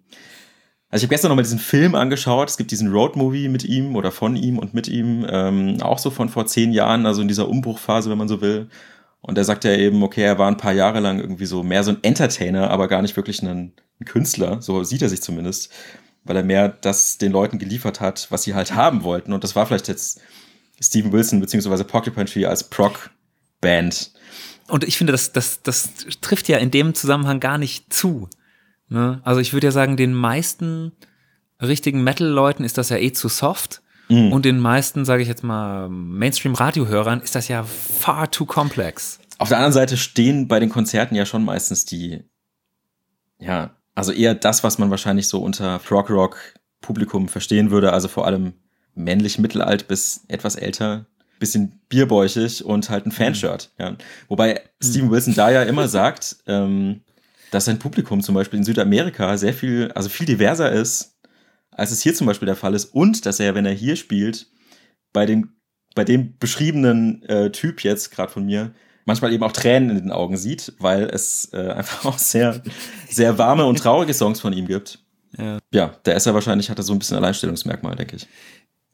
[0.89, 2.49] also ich habe gestern noch mal diesen Film angeschaut.
[2.49, 6.09] Es gibt diesen Road-Movie mit ihm oder von ihm und mit ihm, ähm, auch so
[6.09, 8.71] von vor zehn Jahren, also in dieser Umbruchphase, wenn man so will.
[9.21, 11.85] Und er sagt ja eben, okay, er war ein paar Jahre lang irgendwie so mehr
[11.85, 14.63] so ein Entertainer, aber gar nicht wirklich ein, ein Künstler.
[14.63, 15.71] So sieht er sich zumindest,
[16.27, 19.33] weil er mehr das den Leuten geliefert hat, was sie halt haben wollten.
[19.33, 20.21] Und das war vielleicht jetzt
[20.81, 24.13] Steven Wilson beziehungsweise Porcupine Tree als Proc-Band.
[24.69, 28.29] Und ich finde, das, das, das trifft ja in dem Zusammenhang gar nicht zu.
[28.89, 29.21] Ne?
[29.25, 30.93] Also ich würde ja sagen, den meisten
[31.61, 33.83] richtigen Metal-Leuten ist das ja eh zu soft.
[34.09, 34.33] Mhm.
[34.33, 39.19] Und den meisten, sage ich jetzt mal, Mainstream-Radio-Hörern ist das ja far too complex.
[39.39, 42.23] Auf der anderen Seite stehen bei den Konzerten ja schon meistens die,
[43.39, 48.07] ja, also eher das, was man wahrscheinlich so unter Prog Rock Publikum verstehen würde, also
[48.07, 48.53] vor allem
[48.95, 51.07] männlich mittelalt bis etwas älter,
[51.41, 53.73] bisschen bierbäuchig und halt ein Fanshirt.
[53.79, 53.97] Ja.
[54.29, 57.01] Wobei Steven Wilson da ja immer sagt, ähm,
[57.51, 61.17] dass sein Publikum zum Beispiel in Südamerika sehr viel, also viel diverser ist,
[61.71, 64.47] als es hier zum Beispiel der Fall ist und dass er, wenn er hier spielt,
[65.13, 65.57] bei dem,
[65.95, 68.75] bei dem beschriebenen äh, Typ jetzt gerade von mir,
[69.07, 72.63] manchmal eben auch Tränen in den Augen sieht, weil es äh, einfach auch sehr,
[73.09, 74.99] sehr warme und traurige Songs von ihm gibt.
[75.39, 75.59] Ja.
[75.73, 78.27] Ja, der ist ja wahrscheinlich, hat er so ein bisschen Alleinstellungsmerkmal, denke ich.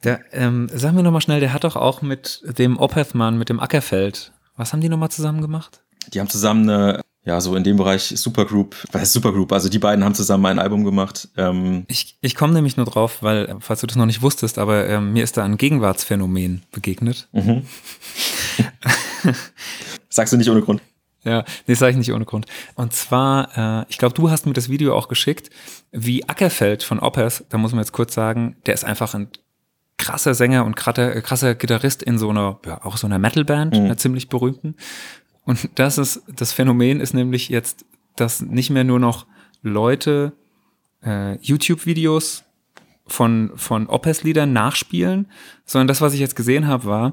[0.05, 3.61] Der, ähm, sagen wir nochmal schnell, der hat doch auch mit dem Opeth-Mann, mit dem
[3.61, 5.83] Ackerfeld, was haben die nochmal zusammen gemacht?
[6.13, 9.53] Die haben zusammen eine, ja, so in dem Bereich Supergroup, was heißt Supergroup?
[9.53, 11.29] Also die beiden haben zusammen ein Album gemacht.
[11.37, 14.59] Ähm, Ich, ich komme nämlich nur drauf, weil, äh, falls du das noch nicht wusstest,
[14.59, 17.29] aber ähm, mir ist da ein Gegenwartsphänomen begegnet.
[20.13, 20.81] sagst du nicht ohne Grund.
[21.25, 22.47] Ja, nee, sage ich nicht ohne Grund.
[22.75, 25.51] Und zwar, äh, ich glaube, du hast mir das Video auch geschickt,
[25.93, 29.29] wie Ackerfeld von Opeth, da muss man jetzt kurz sagen, der ist einfach ein
[29.99, 33.97] krasser Sänger und krasser, krasser Gitarrist in so einer, ja, auch so einer Metalband, einer
[33.97, 34.75] ziemlich berühmten.
[35.45, 37.85] Und das ist, das Phänomen ist nämlich jetzt,
[38.17, 39.27] dass nicht mehr nur noch
[39.63, 40.33] Leute
[41.05, 42.45] äh, YouTube-Videos
[43.07, 45.29] von, von Opeth-Liedern nachspielen,
[45.65, 47.13] sondern das, was ich jetzt gesehen habe, war,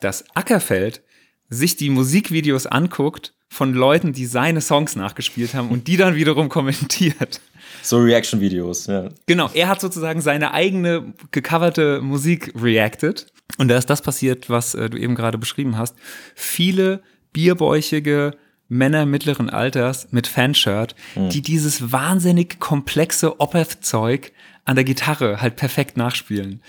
[0.00, 1.02] dass Ackerfeld
[1.50, 6.48] sich die Musikvideos anguckt von Leuten, die seine Songs nachgespielt haben und die dann wiederum
[6.48, 7.40] kommentiert.
[7.82, 9.08] So Reaction-Videos, ja.
[9.26, 13.26] Genau, er hat sozusagen seine eigene gecoverte Musik reacted.
[13.58, 15.96] Und da ist das passiert, was äh, du eben gerade beschrieben hast.
[16.34, 18.36] Viele bierbäuchige
[18.68, 24.32] Männer mittleren Alters mit Fanshirt, die dieses wahnsinnig komplexe Opeth-Zeug
[24.64, 26.62] an der Gitarre halt perfekt nachspielen.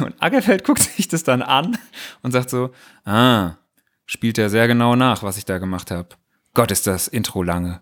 [0.00, 1.76] Und Ackerfeld guckt sich das dann an
[2.22, 2.70] und sagt so,
[3.04, 3.58] ah,
[4.06, 6.08] spielt er sehr genau nach, was ich da gemacht habe.
[6.54, 7.80] Gott, ist das Intro lange.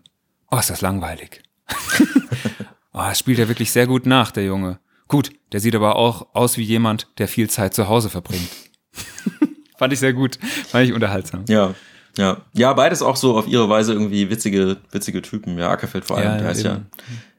[0.49, 1.41] Oh, ist das langweilig.
[2.95, 4.77] Oh, das spielt er wirklich sehr gut nach, der Junge.
[5.07, 8.47] Gut, der sieht aber auch aus wie jemand, der viel Zeit zu Hause verbringt.
[9.77, 10.37] Fand ich sehr gut.
[10.67, 11.43] Fand ich unterhaltsam.
[11.49, 11.73] Ja,
[12.17, 12.37] ja.
[12.53, 15.57] Ja, beides auch so auf ihre Weise irgendwie witzige, witzige Typen.
[15.57, 16.81] Ja, Ackerfeld vor allem, Ja, der ist ja,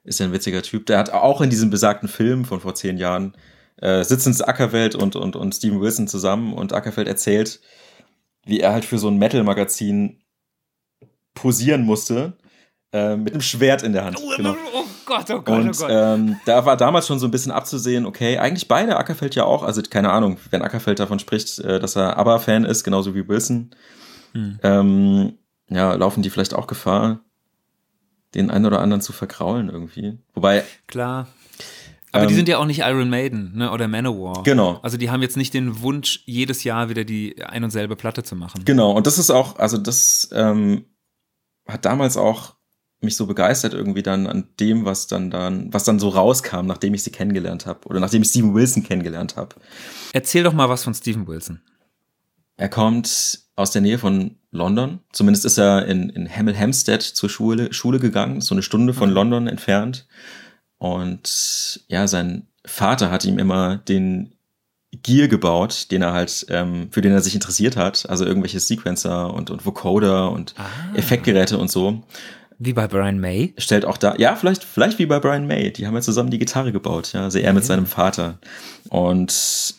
[0.03, 0.87] ist ja ein witziger Typ.
[0.87, 3.37] Der hat auch in diesem besagten Film von vor zehn Jahren
[3.77, 7.61] äh, sitzen Ackerfeld und, und, und Steven Wilson zusammen und Ackerfeld erzählt,
[8.47, 10.23] wie er halt für so ein Metal-Magazin
[11.35, 12.37] posieren musste,
[12.93, 14.21] äh, mit einem Schwert in der Hand.
[14.37, 14.55] Genau.
[14.73, 18.69] Oh Gott, oh Und ähm, da war damals schon so ein bisschen abzusehen, okay, eigentlich
[18.69, 22.65] beide, Ackerfeld ja auch, also keine Ahnung, wenn Ackerfeld davon spricht, äh, dass er ABBA-Fan
[22.65, 23.71] ist, genauso wie Wilson,
[24.33, 24.59] Hm.
[24.63, 25.39] ähm,
[25.69, 27.21] ja, laufen die vielleicht auch Gefahr,
[28.35, 30.19] den einen oder anderen zu verkraulen irgendwie.
[30.35, 31.29] Wobei, Klar.
[32.15, 34.45] Aber die Ähm, sind ja auch nicht Iron Maiden ne, oder Manowar.
[34.45, 34.79] Genau.
[34.83, 38.23] Also die haben jetzt nicht den Wunsch, jedes Jahr wieder die ein und selbe Platte
[38.23, 38.65] zu machen.
[38.65, 40.85] genau, und das ist auch, also das ähm,
[41.67, 42.55] hat damals auch
[43.01, 46.95] mich so begeistert irgendwie dann an dem, was dann dann, was dann so rauskam, nachdem
[46.95, 49.57] ich sie kennengelernt habe oder nachdem ich Steven Wilson kennengelernt habe.
[50.13, 51.61] Erzähl doch mal was von Steven Wilson.
[52.57, 55.01] Er kommt aus der Nähe von London.
[55.13, 59.11] Zumindest ist er in, in Hemel Hempstead zur Schule, Schule gegangen, so eine Stunde von
[59.11, 60.07] London entfernt.
[60.85, 64.35] Und ja, sein Vater hat ihm immer den
[65.03, 68.07] Gear gebaut, den er halt, ähm, für den er sich interessiert hat.
[68.11, 70.67] Also irgendwelche Sequencer und, und Vocoder und Ah.
[70.95, 72.03] Effektgeräte und so.
[72.59, 73.55] Wie bei Brian May.
[73.57, 75.73] Stellt auch da, ja, vielleicht, vielleicht wie bei Brian May.
[75.73, 77.23] Die haben ja zusammen die Gitarre gebaut, ja.
[77.23, 78.39] Also er mit seinem Vater.
[78.91, 79.75] Und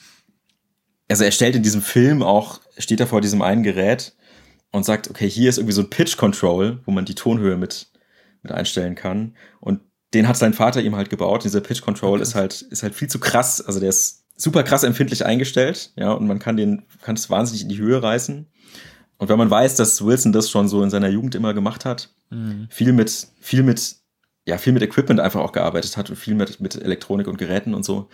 [1.08, 4.16] also er stellt in diesem Film auch, steht er vor diesem einen Gerät
[4.72, 7.90] und sagt, okay, hier ist irgendwie so ein Pitch Control, wo man die Tonhöhe mit,
[8.42, 9.36] mit einstellen kann.
[9.60, 9.82] Und
[10.16, 11.44] den hat sein Vater ihm halt gebaut.
[11.44, 13.62] Dieser Pitch Control ist halt, ist halt viel zu krass.
[13.62, 17.64] Also der ist super krass empfindlich eingestellt, ja, und man kann den, kann es wahnsinnig
[17.64, 18.48] in die Höhe reißen.
[19.18, 22.10] Und wenn man weiß, dass Wilson das schon so in seiner Jugend immer gemacht hat,
[22.70, 23.96] viel mit, viel mit,
[24.46, 27.74] ja, viel mit Equipment einfach auch gearbeitet hat und viel mit, mit Elektronik und Geräten
[27.74, 28.10] und so,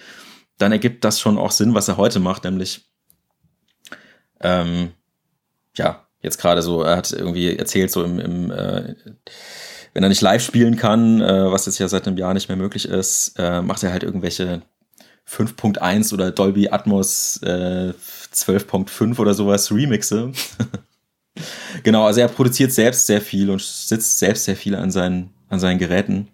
[0.58, 2.86] dann ergibt das schon auch Sinn, was er heute macht, nämlich,
[4.42, 4.92] ähm,
[5.76, 8.96] ja, jetzt gerade so, er hat irgendwie erzählt, so im, im äh,
[9.94, 12.58] wenn er nicht live spielen kann, äh, was jetzt ja seit einem Jahr nicht mehr
[12.58, 14.62] möglich ist, äh, macht er halt irgendwelche
[15.30, 17.94] 5.1 oder Dolby Atmos äh,
[18.34, 20.32] 12.5 oder sowas Remixe.
[21.84, 25.60] genau, also er produziert selbst sehr viel und sitzt selbst sehr viel an seinen, an
[25.60, 26.28] seinen Geräten.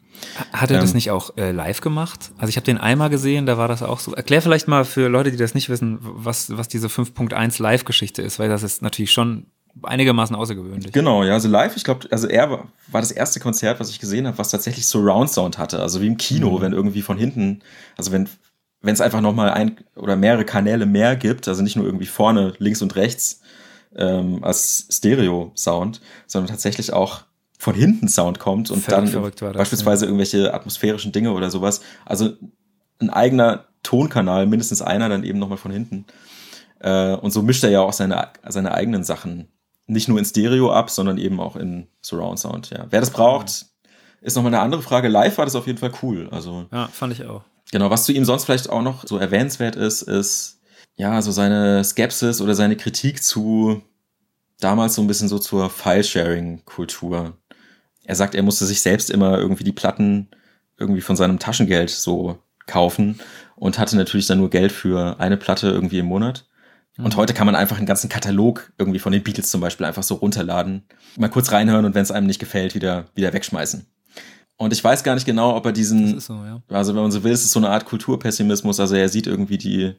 [0.52, 0.96] Hat er das Ähm.
[0.96, 2.32] nicht auch äh, live gemacht?
[2.38, 4.14] Also ich habe den einmal gesehen, da war das auch so.
[4.14, 8.40] Erklär vielleicht mal für Leute, die das nicht wissen, was, was diese 5.1 Live-Geschichte ist,
[8.40, 9.48] weil das ist natürlich schon
[9.84, 10.92] einigermaßen außergewöhnlich.
[10.92, 14.28] Genau, ja, also live, ich glaube, also er war, das erste Konzert, was ich gesehen
[14.28, 17.62] habe, was tatsächlich Surround Sound hatte, also wie im Kino, wenn irgendwie von hinten,
[17.98, 18.30] also wenn
[18.82, 22.06] wenn es einfach noch mal ein oder mehrere Kanäle mehr gibt, also nicht nur irgendwie
[22.06, 23.42] vorne, links und rechts
[23.96, 27.24] ähm, als Stereo-Sound, sondern tatsächlich auch
[27.58, 31.82] von hinten Sound kommt und Völlig dann das, beispielsweise irgendwelche atmosphärischen Dinge oder sowas.
[32.06, 32.34] Also
[33.00, 36.06] ein eigener Tonkanal, mindestens einer, dann eben nochmal von hinten.
[36.80, 39.48] Äh, und so mischt er ja auch seine, seine eigenen Sachen
[39.88, 42.70] nicht nur in Stereo ab, sondern eben auch in Surround Sound.
[42.70, 42.86] Ja.
[42.90, 43.66] Wer das braucht,
[44.22, 45.08] ist nochmal eine andere Frage.
[45.08, 46.30] Live war das auf jeden Fall cool.
[46.32, 47.44] Also Ja, fand ich auch.
[47.72, 50.60] Genau, was zu ihm sonst vielleicht auch noch so erwähnenswert ist, ist
[50.96, 53.82] ja so seine Skepsis oder seine Kritik zu
[54.60, 57.38] damals so ein bisschen so zur File-Sharing-Kultur.
[58.04, 60.30] Er sagt, er musste sich selbst immer irgendwie die Platten
[60.78, 63.20] irgendwie von seinem Taschengeld so kaufen
[63.56, 66.46] und hatte natürlich dann nur Geld für eine Platte irgendwie im Monat.
[66.98, 70.04] Und heute kann man einfach einen ganzen Katalog irgendwie von den Beatles zum Beispiel einfach
[70.04, 70.84] so runterladen,
[71.18, 73.86] mal kurz reinhören und wenn es einem nicht gefällt, wieder, wieder wegschmeißen.
[74.58, 76.62] Und ich weiß gar nicht genau, ob er diesen, so, ja.
[76.70, 78.80] also wenn man so will, ist es so eine Art Kulturpessimismus.
[78.80, 79.94] Also er sieht irgendwie die,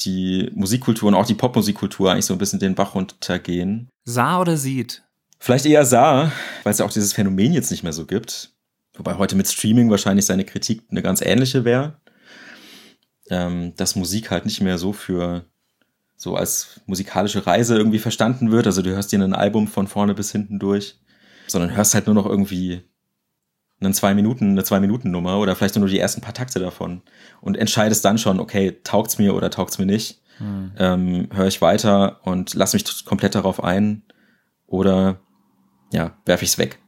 [0.00, 3.88] die Musikkultur und auch die Popmusikkultur eigentlich so ein bisschen den Bach runtergehen.
[4.04, 5.04] Sah oder sieht?
[5.38, 6.32] Vielleicht eher sah,
[6.64, 8.52] weil es ja auch dieses Phänomen jetzt nicht mehr so gibt.
[8.96, 12.00] Wobei heute mit Streaming wahrscheinlich seine Kritik eine ganz ähnliche wäre.
[13.30, 15.46] Ähm, dass Musik halt nicht mehr so für
[16.24, 18.66] so als musikalische Reise irgendwie verstanden wird.
[18.66, 20.98] Also du hörst dir ein Album von vorne bis hinten durch,
[21.46, 22.82] sondern hörst halt nur noch irgendwie
[23.80, 27.02] einen zwei Minuten, eine zwei Minuten Nummer oder vielleicht nur die ersten paar Takte davon
[27.42, 30.22] und entscheidest dann schon, okay, taugt's mir oder taugt's mir nicht,
[30.78, 34.02] ähm, höre ich weiter und lass mich komplett darauf ein
[34.66, 35.20] oder
[35.92, 36.78] ja, werfe ich's weg.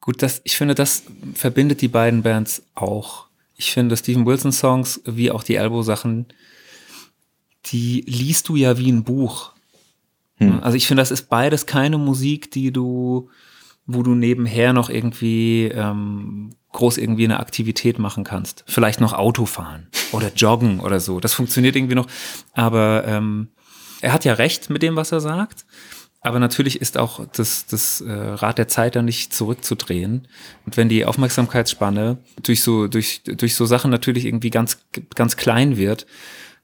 [0.00, 1.02] Gut, das, ich finde, das
[1.34, 3.26] verbindet die beiden Bands auch.
[3.56, 6.26] Ich finde, Steven Wilson Songs wie auch die Elbow Sachen,
[7.66, 9.52] die liest du ja wie ein Buch.
[10.36, 10.60] Hm.
[10.62, 13.28] Also ich finde, das ist beides keine Musik, die du,
[13.86, 18.64] wo du nebenher noch irgendwie ähm, groß irgendwie eine Aktivität machen kannst.
[18.66, 21.20] Vielleicht noch Auto fahren oder joggen oder so.
[21.20, 22.06] Das funktioniert irgendwie noch.
[22.52, 23.48] Aber ähm,
[24.00, 25.64] er hat ja recht mit dem, was er sagt.
[26.20, 30.26] Aber natürlich ist auch das, das äh, Rad der Zeit dann nicht zurückzudrehen.
[30.66, 34.78] Und wenn die Aufmerksamkeitsspanne durch so, durch, durch so Sachen natürlich irgendwie ganz,
[35.14, 36.06] ganz klein wird,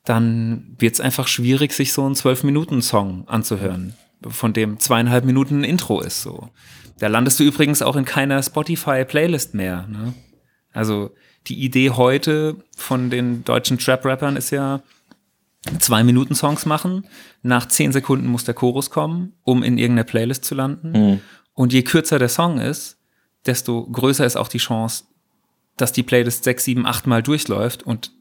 [0.05, 3.95] dann wird es einfach schwierig, sich so einen Zwölf-Minuten-Song anzuhören,
[4.29, 6.23] von dem zweieinhalb Minuten ein Intro ist.
[6.23, 6.51] So.
[6.99, 9.87] Da landest du übrigens auch in keiner Spotify-Playlist mehr.
[9.89, 10.15] Ne?
[10.73, 11.11] Also
[11.47, 14.83] die Idee heute von den deutschen Trap-Rappern ist ja,
[15.79, 17.07] zwei Minuten Songs machen.
[17.43, 20.93] Nach zehn Sekunden muss der Chorus kommen, um in irgendeiner Playlist zu landen.
[20.93, 21.21] Mhm.
[21.55, 22.99] Und je kürzer der Song ist,
[23.47, 25.05] desto größer ist auch die Chance,
[25.77, 28.13] dass die Playlist sechs, sieben, acht Mal durchläuft und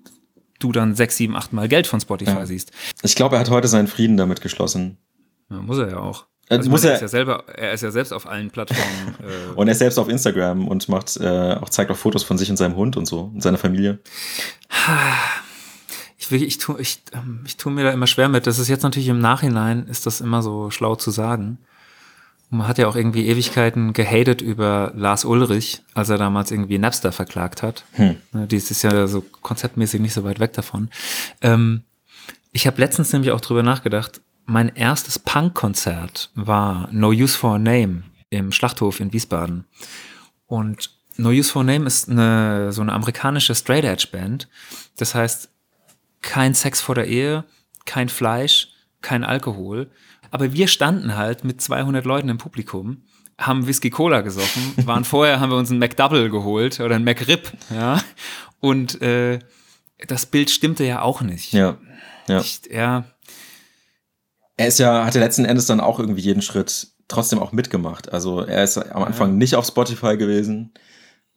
[0.64, 2.46] du dann sechs, sieben, acht Mal Geld von Spotify Ja.
[2.46, 2.72] siehst.
[3.04, 4.98] Ich glaube, er hat heute seinen Frieden damit geschlossen.
[5.50, 6.26] Ja, muss er ja auch.
[6.50, 9.16] Äh, Also muss meine, er- ist ja selber, er ist ja selbst auf allen Plattformen.
[9.22, 12.38] Äh, Und er ist selbst auf Instagram und macht äh, auch zeigt auch Fotos von
[12.38, 14.00] sich und seinem Hund und so und seiner Familie.
[16.18, 18.48] ich, will, ich, tu, ich, ähm, ich tue mir da immer schwer mit.
[18.48, 21.58] Das ist jetzt natürlich im Nachhinein, ist das immer so schlau zu sagen.
[22.54, 27.12] Man hat ja auch irgendwie Ewigkeiten gehatet über Lars Ulrich, als er damals irgendwie Napster
[27.12, 27.84] verklagt hat.
[27.94, 28.18] Hm.
[28.32, 30.90] Ne, Dies ist ja so konzeptmäßig nicht so weit weg davon.
[31.42, 31.82] Ähm,
[32.52, 34.22] ich habe letztens nämlich auch drüber nachgedacht.
[34.46, 39.66] Mein erstes Punk-Konzert war No Use for a Name im Schlachthof in Wiesbaden.
[40.46, 44.48] Und No Use for a Name ist eine, so eine amerikanische Straight Edge Band.
[44.98, 45.50] Das heißt,
[46.22, 47.46] kein Sex vor der Ehe,
[47.86, 48.70] kein Fleisch,
[49.02, 49.90] kein Alkohol.
[50.34, 53.04] Aber wir standen halt mit 200 Leuten im Publikum,
[53.38, 57.54] haben Whisky Cola gesoffen, waren vorher, haben wir uns einen McDouble geholt oder einen McRib,
[57.70, 58.02] ja.
[58.60, 59.38] Und äh,
[60.08, 61.54] das Bild stimmte ja auch nicht.
[61.54, 61.78] Ja.
[62.28, 62.40] Ja.
[62.40, 63.06] Ich, ja,
[64.58, 68.12] Er ist ja, hat ja letzten Endes dann auch irgendwie jeden Schritt trotzdem auch mitgemacht.
[68.12, 70.74] Also er ist am Anfang nicht auf Spotify gewesen,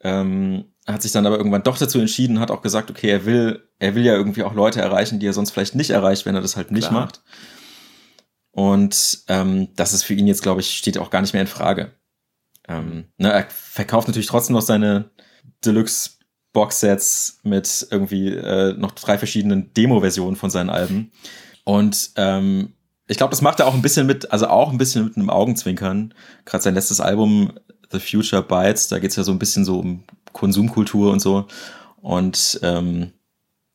[0.01, 3.68] ähm, hat sich dann aber irgendwann doch dazu entschieden, hat auch gesagt, okay, er will,
[3.78, 6.40] er will ja irgendwie auch Leute erreichen, die er sonst vielleicht nicht erreicht, wenn er
[6.40, 7.03] das halt nicht Klar.
[7.03, 7.20] macht.
[8.57, 11.47] Und ähm, das ist für ihn jetzt, glaube ich, steht auch gar nicht mehr in
[11.47, 11.93] Frage.
[12.67, 15.11] Ähm, ne, er verkauft natürlich trotzdem noch seine
[15.63, 16.13] Deluxe
[16.55, 21.13] Boxsets mit irgendwie äh, noch drei verschiedenen Demo-Versionen von seinen Alben.
[21.65, 22.73] Und ähm,
[23.07, 25.29] ich glaube, das macht er auch ein bisschen mit, also auch ein bisschen mit einem
[25.29, 26.15] Augenzwinkern.
[26.47, 27.53] Gerade sein letztes Album,
[27.93, 31.47] The Future Bites, da geht's ja so ein bisschen so um Konsumkultur und so.
[32.01, 33.13] Und ähm,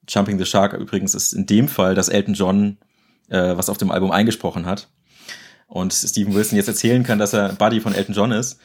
[0.10, 2.80] Jumping the Shark übrigens ist in dem Fall, dass Elton John
[3.32, 4.90] äh, was auf dem Album eingesprochen hat.
[5.68, 8.60] Und Steven Wilson jetzt erzählen kann, dass er Buddy von Elton John ist.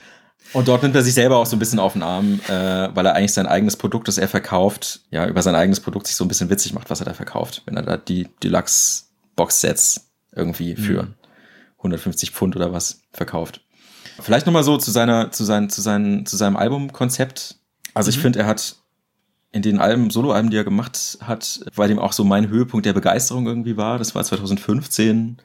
[0.53, 2.51] Und dort nimmt er sich selber auch so ein bisschen auf den Arm, äh,
[2.95, 6.17] weil er eigentlich sein eigenes Produkt, das er verkauft, ja, über sein eigenes Produkt sich
[6.17, 7.63] so ein bisschen witzig macht, was er da verkauft.
[7.67, 11.09] Wenn er da die Deluxe-Box-Sets irgendwie für
[11.79, 13.63] 150 Pfund oder was verkauft.
[14.21, 17.57] Vielleicht nochmal so zu seiner, zu seinen, zu seinen, zu seinem Albumkonzept.
[17.95, 18.77] Also ich finde, er hat
[19.57, 22.93] in den Alben, Soloalben, die er gemacht hat, weil dem auch so mein Höhepunkt der
[22.93, 23.99] Begeisterung irgendwie war.
[23.99, 25.39] Das war 2015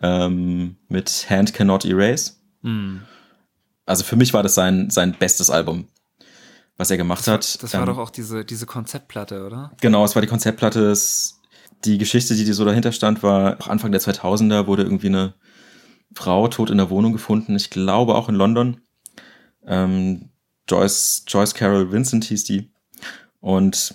[0.00, 2.32] ähm, mit Hand Cannot Erase.
[2.62, 3.00] hm.
[3.84, 5.88] Also für mich war das sein, sein bestes Album,
[6.76, 7.62] was er gemacht hat.
[7.62, 9.72] das war Ähm, doch auch diese, diese Konzeptplatte, oder?
[9.80, 10.90] Genau, es war die Konzeptplatte.
[10.90, 11.40] Es,
[11.86, 15.32] die Geschichte, die so dahinter stand, war auch Anfang der 2000er wurde irgendwie eine
[16.14, 17.56] Frau tot in der Wohnung gefunden.
[17.56, 18.82] Ich glaube auch in London.
[19.66, 20.28] Ähm,
[20.68, 22.70] Joyce, Joyce Carol Vincent hieß die.
[23.40, 23.94] Und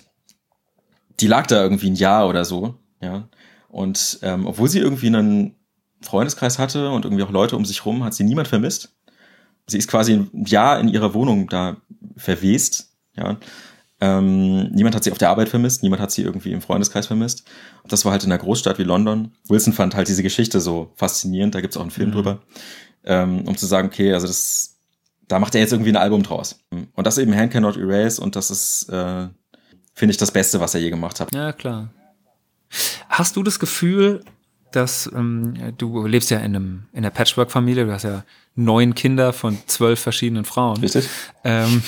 [1.20, 2.74] die lag da irgendwie ein Jahr oder so.
[3.00, 3.28] Ja.
[3.68, 5.54] Und ähm, obwohl sie irgendwie einen
[6.02, 8.94] Freundeskreis hatte und irgendwie auch Leute um sich rum, hat sie niemand vermisst.
[9.66, 11.76] Sie ist quasi ein Jahr in ihrer Wohnung da
[12.16, 12.92] verwest.
[13.16, 13.38] Ja.
[14.00, 17.44] Ähm, niemand hat sie auf der Arbeit vermisst, niemand hat sie irgendwie im Freundeskreis vermisst.
[17.82, 19.32] Und das war halt in einer Großstadt wie London.
[19.48, 22.14] Wilson fand halt diese Geschichte so faszinierend, da gibt's auch einen Film Mhm.
[22.14, 22.42] drüber,
[23.04, 24.73] ähm, um zu sagen, okay, also das,
[25.28, 26.60] da macht er jetzt irgendwie ein Album draus.
[26.70, 29.28] Und das eben Hand Cannot Erase und das ist, äh,
[29.94, 31.34] finde ich, das Beste, was er je gemacht hat.
[31.34, 31.90] Ja, klar.
[33.08, 34.24] Hast du das Gefühl,
[34.72, 38.24] dass ähm, du lebst ja in, einem, in einer Patchwork-Familie, du hast ja
[38.56, 40.78] neun Kinder von zwölf verschiedenen Frauen.
[40.80, 41.08] Richtig?
[41.44, 41.82] Ähm,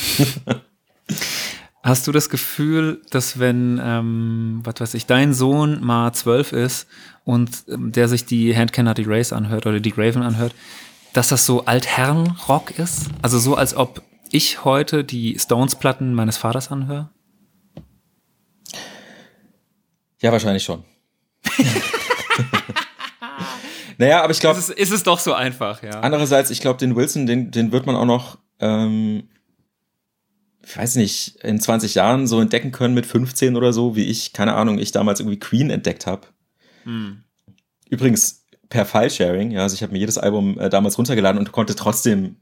[1.83, 6.87] hast du das Gefühl, dass wenn, ähm, was weiß ich, dein Sohn mal zwölf ist
[7.25, 10.55] und ähm, der sich die Hand Cannot Erase anhört oder die Graven anhört,
[11.17, 13.07] dass das so Altherren-Rock ist?
[13.23, 17.09] Also so, als ob ich heute die Stones-Platten meines Vaters anhöre?
[20.21, 20.85] Ja, wahrscheinlich schon.
[23.99, 26.01] naja, aber ich glaube, Ist es, ist es doch so einfach, ja.
[26.01, 29.31] Andererseits, ich glaube, den Wilson, den, den wird man auch noch, ähm,
[30.63, 34.35] ich weiß nicht, in 20 Jahren so entdecken können mit 15 oder so, wie ich,
[34.35, 36.27] keine Ahnung, ich damals irgendwie Queen entdeckt habe.
[36.85, 37.23] Hm.
[37.89, 41.75] Übrigens per File-Sharing, ja, also ich habe mir jedes Album äh, damals runtergeladen und konnte
[41.75, 42.37] trotzdem,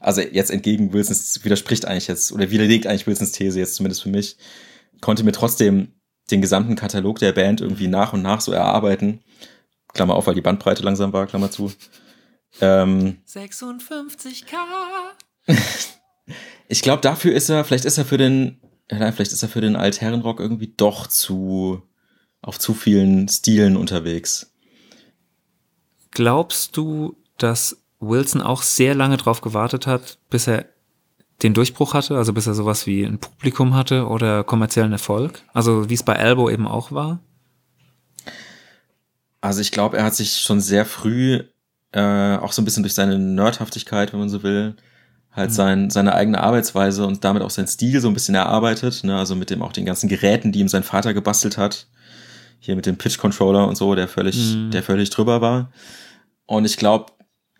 [0.00, 4.08] also jetzt entgegen Wilsons, widerspricht eigentlich jetzt, oder widerlegt eigentlich Wilsons These jetzt zumindest für
[4.08, 4.36] mich,
[5.00, 5.92] konnte mir trotzdem
[6.30, 9.20] den gesamten Katalog der Band irgendwie nach und nach so erarbeiten.
[9.92, 11.72] Klammer auf, weil die Bandbreite langsam war, Klammer zu.
[12.60, 14.56] Ähm, 56k.
[16.68, 19.76] ich glaube, dafür ist er, vielleicht ist er für den, vielleicht ist er für den
[19.76, 21.82] Altherrenrock irgendwie doch zu
[22.42, 24.55] auf zu vielen Stilen unterwegs.
[26.16, 30.64] Glaubst du, dass Wilson auch sehr lange drauf gewartet hat, bis er
[31.42, 35.42] den Durchbruch hatte, also bis er sowas wie ein Publikum hatte oder kommerziellen Erfolg?
[35.52, 37.18] Also wie es bei Elbow eben auch war?
[39.42, 41.42] Also ich glaube, er hat sich schon sehr früh,
[41.92, 44.74] äh, auch so ein bisschen durch seine Nerdhaftigkeit, wenn man so will,
[45.32, 49.04] halt sein, seine eigene Arbeitsweise und damit auch sein Stil so ein bisschen erarbeitet.
[49.04, 49.18] Ne?
[49.18, 51.88] Also mit dem auch den ganzen Geräten, die ihm sein Vater gebastelt hat.
[52.58, 54.70] Hier mit dem Pitch-Controller und so, der völlig, Mhm.
[54.70, 55.70] der völlig drüber war.
[56.46, 57.12] Und ich glaube,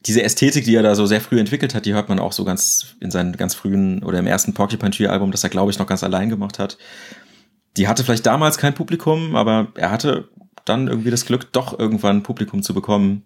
[0.07, 2.45] diese Ästhetik, die er da so sehr früh entwickelt hat, die hört man auch so
[2.45, 5.79] ganz in seinen ganz frühen oder im ersten Porcupine Tree Album, das er glaube ich
[5.79, 6.79] noch ganz allein gemacht hat.
[7.77, 10.29] Die hatte vielleicht damals kein Publikum, aber er hatte
[10.65, 13.23] dann irgendwie das Glück, doch irgendwann ein Publikum zu bekommen.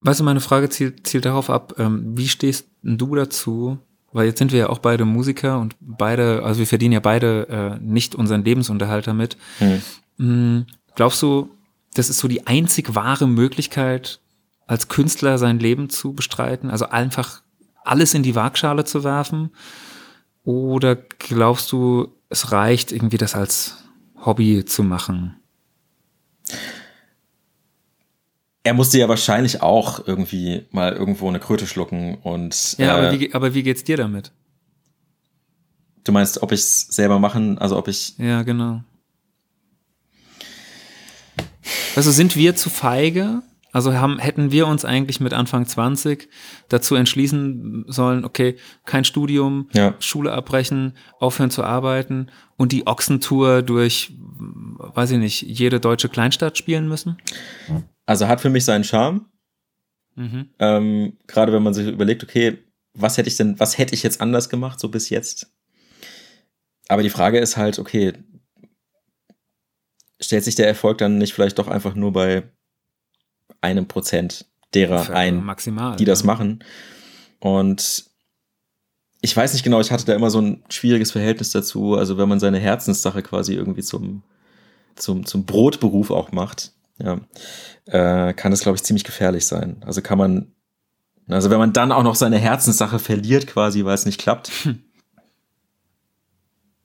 [0.00, 3.78] Weißt du, meine Frage zielt, zielt darauf ab, ähm, wie stehst du dazu?
[4.12, 7.48] Weil jetzt sind wir ja auch beide Musiker und beide, also wir verdienen ja beide
[7.48, 9.36] äh, nicht unseren Lebensunterhalt damit.
[9.58, 9.82] Hm.
[10.18, 11.50] Mm, Glaubst du,
[11.94, 14.20] das ist so die einzig wahre Möglichkeit,
[14.72, 16.70] als Künstler sein Leben zu bestreiten?
[16.70, 17.42] Also einfach
[17.84, 19.50] alles in die Waagschale zu werfen?
[20.44, 23.84] Oder glaubst du, es reicht irgendwie das als
[24.24, 25.36] Hobby zu machen?
[28.64, 33.20] Er musste ja wahrscheinlich auch irgendwie mal irgendwo eine Kröte schlucken und Ja, äh, aber,
[33.20, 34.32] wie, aber wie geht's dir damit?
[36.04, 38.82] du meinst, ob ich es selber machen, also ob ich Ja, genau.
[41.94, 43.42] Also sind wir zu feige?
[43.72, 46.28] Also haben, hätten wir uns eigentlich mit Anfang 20
[46.68, 49.94] dazu entschließen sollen, okay, kein Studium, Ja.
[49.98, 56.58] Schule abbrechen, aufhören zu arbeiten und die Ochsentour durch, weiß ich nicht, jede deutsche Kleinstadt
[56.58, 57.16] spielen müssen?
[58.04, 59.26] also hat für mich seinen Charme.
[60.16, 60.50] Mhm.
[60.58, 62.58] Ähm, Gerade wenn man sich überlegt, okay,
[62.92, 65.50] was hätte ich denn, was hätte ich jetzt anders gemacht, so bis jetzt?
[66.88, 68.12] Aber die Frage ist halt, okay,
[70.20, 72.42] stellt sich der Erfolg dann nicht vielleicht doch einfach nur bei
[73.62, 75.96] einem Prozent derer ein, Maximal.
[75.96, 76.26] die das ja.
[76.26, 76.62] machen?
[77.40, 78.04] Und
[79.20, 81.94] ich weiß nicht genau, ich hatte da immer so ein schwieriges Verhältnis dazu.
[81.94, 84.22] Also wenn man seine Herzenssache quasi irgendwie zum,
[84.96, 87.20] zum, zum Brotberuf auch macht, ja,
[87.86, 89.76] äh, kann das, glaube ich, ziemlich gefährlich sein.
[89.86, 90.52] Also kann man,
[91.28, 94.50] also wenn man dann auch noch seine Herzenssache verliert quasi, weil es nicht klappt.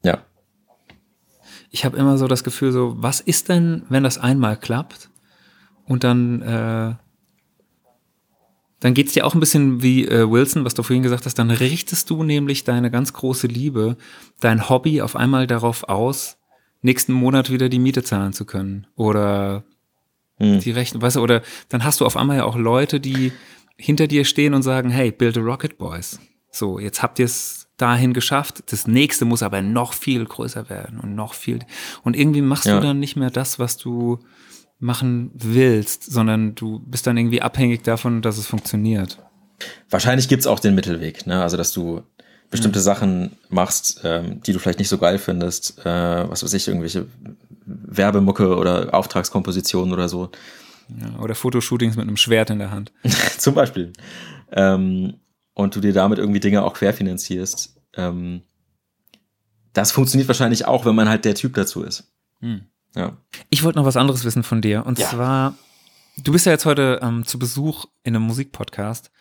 [0.03, 0.19] ja,
[1.69, 5.09] ich habe immer so das Gefühl, so, was ist denn, wenn das einmal klappt
[5.87, 6.95] und dann, äh,
[8.79, 11.49] dann geht's dir auch ein bisschen wie äh, Wilson, was du vorhin gesagt hast, dann
[11.49, 13.97] richtest du nämlich deine ganz große Liebe,
[14.39, 16.37] dein Hobby auf einmal darauf aus,
[16.83, 19.63] nächsten Monat wieder die Miete zahlen zu können oder
[20.39, 20.59] Hm.
[20.59, 23.31] die Rechnung, weißt du, oder dann hast du auf einmal ja auch Leute, die
[23.75, 26.19] hinter dir stehen und sagen, hey, build a Rocket Boys.
[26.51, 28.71] So, jetzt habt ihr es dahin geschafft.
[28.71, 31.59] Das nächste muss aber noch viel größer werden und noch viel.
[32.03, 32.79] Und irgendwie machst Ja.
[32.79, 34.19] du dann nicht mehr das, was du
[34.79, 39.17] machen willst, sondern du bist dann irgendwie abhängig davon, dass es funktioniert.
[39.89, 41.41] wahrscheinlich gibt's auch den Mittelweg, ne?
[41.41, 42.03] Also dass du
[42.49, 46.67] bestimmte Sachen machst, ähm, die du vielleicht nicht so geil findest, äh, was weiß ich,
[46.67, 47.07] irgendwelche
[47.65, 50.29] Werbemucke oder Auftragskompositionen oder so.
[51.01, 52.93] Ja, oder Fotoshootings mit einem Schwert in der Hand.
[53.37, 53.91] Zum Beispiel.
[54.51, 55.15] Ähm,
[55.53, 57.75] und du dir damit irgendwie Dinge auch querfinanzierst.
[57.95, 58.43] Ähm,
[59.73, 62.11] das funktioniert wahrscheinlich auch, wenn man halt der Typ dazu ist.
[62.39, 62.61] Hm.
[62.95, 63.17] Ja.
[63.49, 64.85] Ich wollte noch was anderes wissen von dir.
[64.85, 65.09] Und Ja.
[65.09, 65.55] zwar,
[66.17, 69.11] du bist ja jetzt heute ähm, zu Besuch in einem Musikpodcast.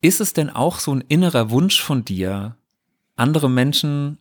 [0.00, 2.56] Ist es denn auch so ein innerer Wunsch von dir,
[3.16, 4.18] andere Menschen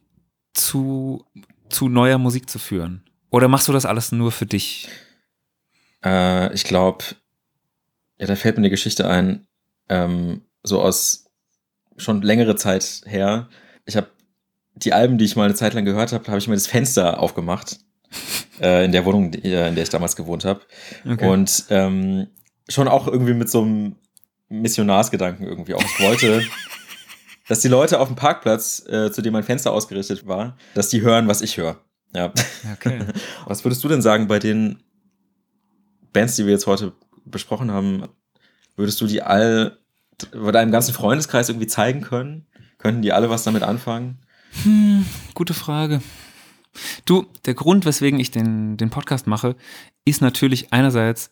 [0.53, 1.25] zu,
[1.69, 3.03] zu neuer Musik zu führen?
[3.29, 4.87] Oder machst du das alles nur für dich?
[6.03, 7.03] Äh, ich glaube,
[8.17, 9.45] ja, da fällt mir eine Geschichte ein,
[9.89, 11.25] ähm, so aus
[11.97, 13.49] schon längere Zeit her.
[13.85, 14.07] Ich habe
[14.75, 17.19] die Alben, die ich mal eine Zeit lang gehört habe, habe ich mir das Fenster
[17.19, 17.79] aufgemacht
[18.61, 20.61] äh, in der Wohnung, äh, in der ich damals gewohnt habe.
[21.09, 21.27] Okay.
[21.27, 22.27] Und ähm,
[22.69, 23.95] schon auch irgendwie mit so einem
[24.49, 25.83] Missionarsgedanken irgendwie auch.
[25.83, 26.43] Ich wollte,
[27.47, 31.01] dass die Leute auf dem Parkplatz, äh, zu dem mein Fenster ausgerichtet war, dass die
[31.01, 31.77] hören, was ich höre.
[32.13, 32.31] Ja.
[32.73, 33.01] okay.
[33.45, 34.81] Was würdest du denn sagen bei den
[36.13, 36.93] Bands, die wir jetzt heute
[37.25, 38.07] besprochen haben?
[38.77, 39.79] Würdest du die all
[40.31, 42.47] bei deinem ganzen Freundeskreis irgendwie zeigen können?
[42.77, 44.19] Könnten die alle was damit anfangen?
[44.63, 46.01] Hm, gute Frage.
[47.05, 49.55] Du, der Grund, weswegen ich den, den Podcast mache,
[50.05, 51.31] ist natürlich einerseits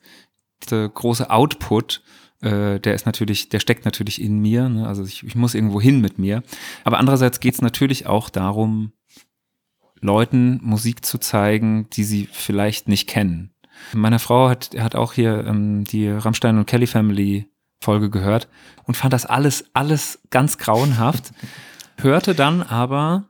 [0.70, 2.02] der große Output,
[2.42, 4.88] äh, der ist natürlich, der steckt natürlich in mir, ne?
[4.88, 6.44] also ich, ich muss irgendwo hin mit mir.
[6.84, 8.94] Aber andererseits geht es natürlich auch darum,
[10.00, 13.52] Leuten Musik zu zeigen, die sie vielleicht nicht kennen.
[13.94, 17.50] Meine Frau hat, hat auch hier ähm, die Rammstein und Kelly Family
[17.82, 18.48] Folge gehört
[18.86, 21.34] und fand das alles, alles ganz grauenhaft
[21.98, 23.26] hörte dann aber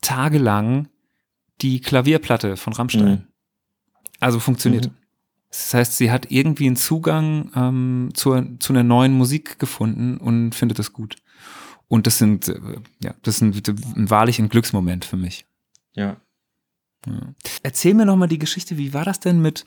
[0.00, 0.88] tagelang
[1.62, 3.08] die Klavierplatte von Rammstein.
[3.08, 3.26] Mhm.
[4.20, 4.86] Also funktioniert.
[4.86, 4.96] Mhm.
[5.50, 10.54] Das heißt, sie hat irgendwie einen Zugang ähm, zur, zu einer neuen Musik gefunden und
[10.54, 11.16] findet das gut.
[11.88, 12.60] Und das sind, äh,
[13.02, 13.62] ja, das sind
[14.10, 15.46] wahrlich ein Glücksmoment für mich.
[15.94, 16.16] Ja.
[17.62, 19.66] Erzähl mir noch mal die Geschichte, wie war das denn mit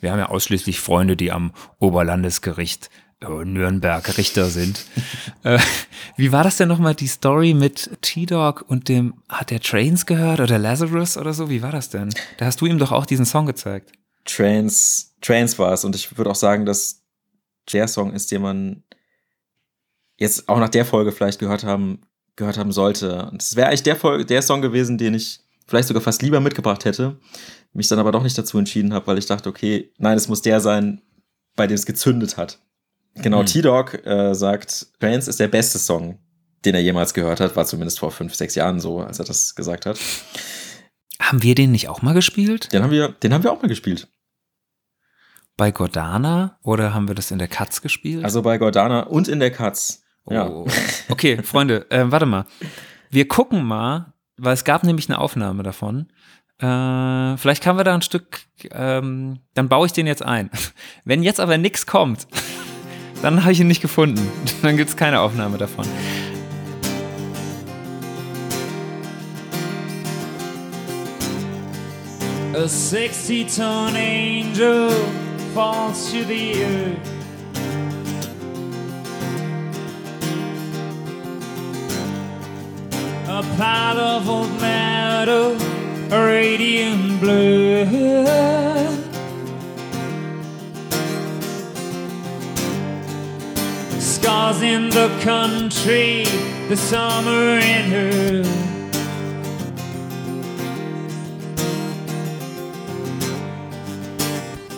[0.00, 2.90] Wir haben ja ausschließlich Freunde, die am Oberlandesgericht
[3.28, 4.84] Nürnberg Richter sind.
[5.42, 5.58] äh,
[6.16, 10.06] wie war das denn noch mal die Story mit T-Dog und dem hat der Trains
[10.06, 11.50] gehört oder Lazarus oder so?
[11.50, 12.10] Wie war das denn?
[12.38, 13.92] Da hast du ihm doch auch diesen Song gezeigt.
[14.24, 15.84] Trans, Trans war es.
[15.84, 17.02] Und ich würde auch sagen, dass
[17.72, 18.82] der Song ist, den man
[20.16, 22.00] jetzt auch nach der Folge vielleicht gehört haben,
[22.36, 23.26] gehört haben sollte.
[23.30, 26.40] Und es wäre eigentlich der, Folge, der Song gewesen, den ich vielleicht sogar fast lieber
[26.40, 27.18] mitgebracht hätte,
[27.72, 30.42] mich dann aber doch nicht dazu entschieden habe, weil ich dachte, okay, nein, es muss
[30.42, 31.00] der sein,
[31.56, 32.60] bei dem es gezündet hat.
[33.16, 33.46] Genau, Mhm.
[33.46, 36.18] T-Dog äh, sagt, Trance ist der beste Song,
[36.64, 39.54] den er jemals gehört hat, war zumindest vor fünf, sechs Jahren so, als er das
[39.54, 39.98] gesagt hat.
[41.20, 42.72] Haben wir den nicht auch mal gespielt?
[42.72, 44.08] Den haben wir, den haben wir auch mal gespielt.
[45.56, 48.24] Bei Gordana oder haben wir das in der Katz gespielt?
[48.24, 50.02] Also bei Gordana und in der Katz.
[50.28, 50.48] Ja.
[50.48, 50.66] Oh.
[51.08, 52.46] Okay, Freunde, äh, warte mal.
[53.10, 56.08] Wir gucken mal, weil es gab nämlich eine Aufnahme davon.
[56.58, 58.40] Äh, vielleicht kann wir da ein Stück,
[58.72, 60.50] ähm, dann baue ich den jetzt ein.
[61.04, 62.26] Wenn jetzt aber nichts kommt,
[63.24, 64.20] dann habe ich ihn nicht gefunden.
[64.62, 65.86] Dann gibt es keine Aufnahme davon.
[72.54, 74.90] A 60 ton angel
[75.54, 76.98] falls to the earth.
[83.26, 85.56] A pile of old metal,
[86.10, 88.93] radiant blood.
[94.24, 96.24] Scars in the country,
[96.70, 98.42] the summer in her.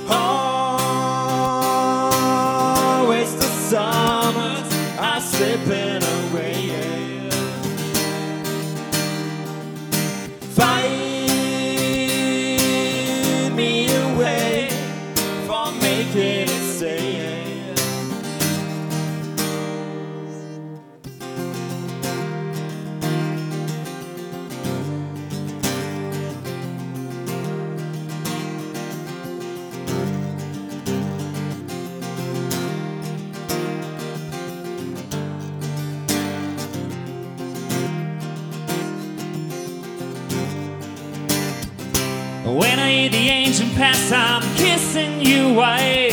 [0.08, 1.30] Always
[3.36, 4.68] the summers
[4.98, 5.85] are slipping away.
[43.76, 46.10] Past, I'm kissing you while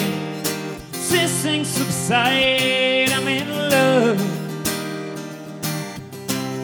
[0.92, 4.20] Sissing subside, I'm in love.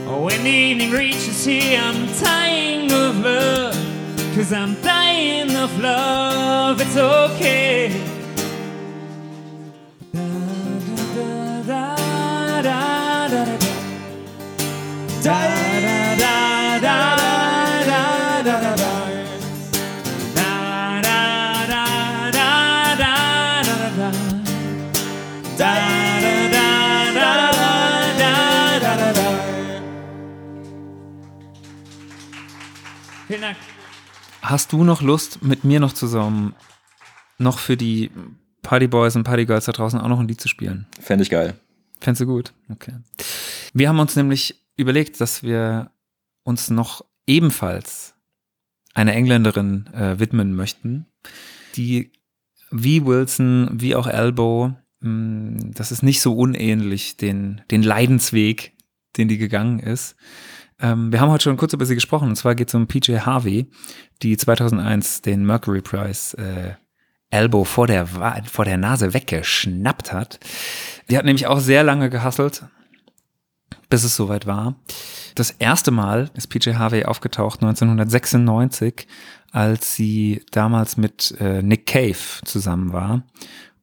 [0.08, 3.76] Oh, when the evening reaches here, I'm dying of love.
[4.36, 8.09] Cause I'm dying of love, it's okay.
[34.50, 36.56] Hast du noch Lust, mit mir noch zusammen
[37.38, 38.10] noch für die
[38.64, 40.88] Partyboys und Partygirls da draußen auch noch ein Lied zu spielen?
[41.00, 41.54] Fände ich geil.
[42.02, 42.52] Fändest du gut?
[42.68, 42.96] Okay.
[43.74, 45.92] Wir haben uns nämlich überlegt, dass wir
[46.42, 48.16] uns noch ebenfalls
[48.96, 51.06] einer Engländerin äh, widmen möchten,
[51.76, 52.12] die
[52.72, 58.76] wie Wilson, wie auch Elbow, mh, das ist nicht so unähnlich, den, den Leidensweg,
[59.16, 60.16] den die gegangen ist.
[60.82, 63.20] Ähm, wir haben heute schon kurz über sie gesprochen, und zwar geht es um PJ
[63.20, 63.70] Harvey,
[64.22, 66.74] die 2001 den Mercury Prize äh,
[67.32, 70.40] Elbow vor der, vor der Nase weggeschnappt hat.
[71.10, 72.64] Die hat nämlich auch sehr lange gehasselt,
[73.90, 74.76] bis es soweit war.
[75.36, 79.06] Das erste Mal ist PJ Harvey aufgetaucht 1996,
[79.52, 83.24] als sie damals mit äh, Nick Cave zusammen war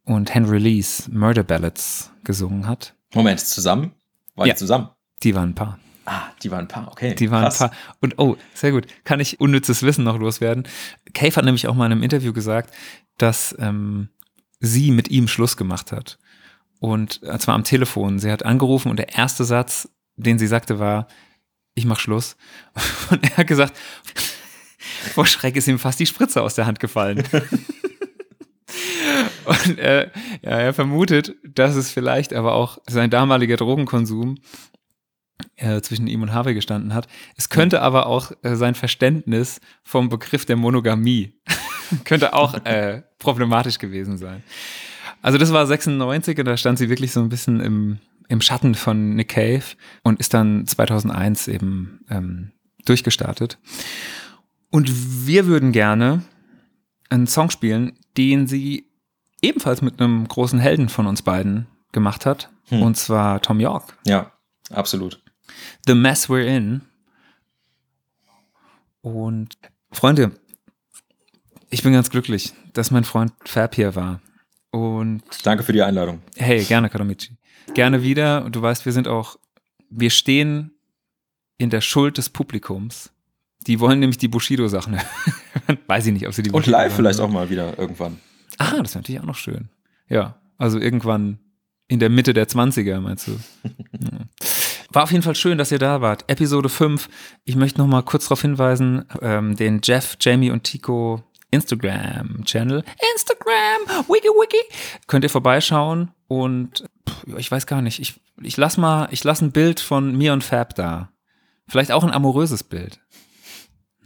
[0.04, 2.94] und Henry Lee's Murder Ballads gesungen hat.
[3.14, 3.92] Moment, zusammen?
[4.34, 4.54] Waren Ja.
[4.54, 4.88] die zusammen?
[5.22, 5.78] Die waren ein Paar.
[6.06, 7.14] Ah, die waren ein paar, okay.
[7.14, 7.60] Die waren Krass.
[7.60, 7.78] ein paar.
[8.00, 8.86] Und oh, sehr gut.
[9.04, 10.66] Kann ich unnützes Wissen noch loswerden?
[11.14, 12.72] Cave hat nämlich auch mal in einem Interview gesagt,
[13.18, 14.08] dass ähm,
[14.60, 16.18] sie mit ihm Schluss gemacht hat.
[16.78, 18.18] Und äh, zwar am Telefon.
[18.18, 21.08] Sie hat angerufen und der erste Satz, den sie sagte, war,
[21.74, 22.36] ich mach Schluss.
[23.10, 23.76] Und er hat gesagt,
[25.14, 27.22] vor Schreck ist ihm fast die Spritze aus der Hand gefallen.
[29.44, 30.10] Und äh,
[30.42, 34.38] ja, er vermutet, dass es vielleicht aber auch sein damaliger Drogenkonsum
[35.56, 37.08] äh, zwischen ihm und Harvey gestanden hat.
[37.36, 41.32] Es könnte aber auch äh, sein Verständnis vom Begriff der Monogamie
[42.04, 44.42] könnte auch äh, problematisch gewesen sein.
[45.22, 48.74] Also das war 96 und da stand sie wirklich so ein bisschen im, im Schatten
[48.74, 49.64] von Nick Cave
[50.02, 52.52] und ist dann 2001 eben ähm,
[52.84, 53.58] durchgestartet.
[54.70, 56.22] Und wir würden gerne
[57.08, 58.88] einen Song spielen, den sie
[59.42, 62.82] ebenfalls mit einem großen Helden von uns beiden gemacht hat, Hm.
[62.82, 63.96] und zwar Tom York.
[64.06, 64.32] Ja,
[64.70, 65.22] absolut.
[65.86, 66.82] The Mess We're In.
[69.02, 69.56] Und
[69.92, 70.32] Freunde,
[71.70, 74.20] ich bin ganz glücklich, dass mein Freund Fab hier war.
[74.70, 76.22] Und Danke für die Einladung.
[76.36, 77.36] hey, gerne Kadomichi.
[77.74, 78.44] Gerne wieder.
[78.44, 79.36] Und du weißt, wir sind auch,
[79.90, 80.72] wir stehen
[81.58, 83.10] in der Schuld des Publikums.
[83.66, 84.94] Die wollen nämlich die Bushido-Sachen
[85.66, 85.78] hören.
[85.86, 88.20] Weiß ich nicht, ob sie die Und Bushido live vielleicht auch mal wieder irgendwann.
[88.58, 89.68] Ah, das wäre natürlich auch noch schön.
[90.08, 91.38] Ja, also irgendwann
[91.88, 93.38] in der Mitte der 20er, meinst du?
[93.98, 94.26] Ja.
[94.96, 96.24] War auf jeden Fall schön, dass ihr da wart.
[96.26, 97.10] Episode 5.
[97.44, 102.82] Ich möchte noch mal kurz darauf hinweisen, ähm, den Jeff, Jamie und Tico Instagram-Channel.
[103.12, 104.56] Instagram, wiki wiki.
[105.06, 109.42] Könnt ihr vorbeischauen und pff, ich weiß gar nicht, ich, ich lass mal, ich lass
[109.42, 111.10] ein Bild von mir und Fab da.
[111.68, 112.98] Vielleicht auch ein amoröses Bild.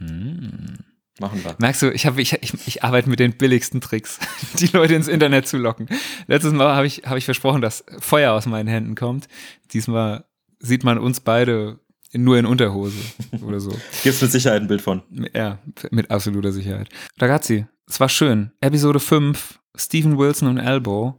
[0.01, 1.55] Machen wir.
[1.61, 4.19] Merkst du, ich, hab, ich, ich, ich arbeite mit den billigsten Tricks,
[4.59, 5.89] die Leute ins Internet zu locken.
[6.27, 9.29] Letztes Mal habe ich, hab ich versprochen, dass Feuer aus meinen Händen kommt.
[9.73, 10.25] Diesmal
[10.61, 11.81] sieht man uns beide
[12.13, 12.99] nur in Unterhose
[13.43, 13.71] oder so.
[14.03, 15.03] Gibt's mit Sicherheit ein Bild von.
[15.35, 15.59] Ja,
[15.91, 16.89] mit absoluter Sicherheit.
[17.19, 18.53] Ragazzi, es war schön.
[18.61, 21.15] Episode 5, Steven Wilson und Elbow.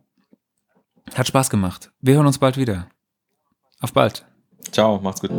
[1.16, 1.92] Hat Spaß gemacht.
[2.00, 2.88] Wir hören uns bald wieder.
[3.80, 4.26] Auf bald.
[4.72, 5.32] Ciao, macht's gut.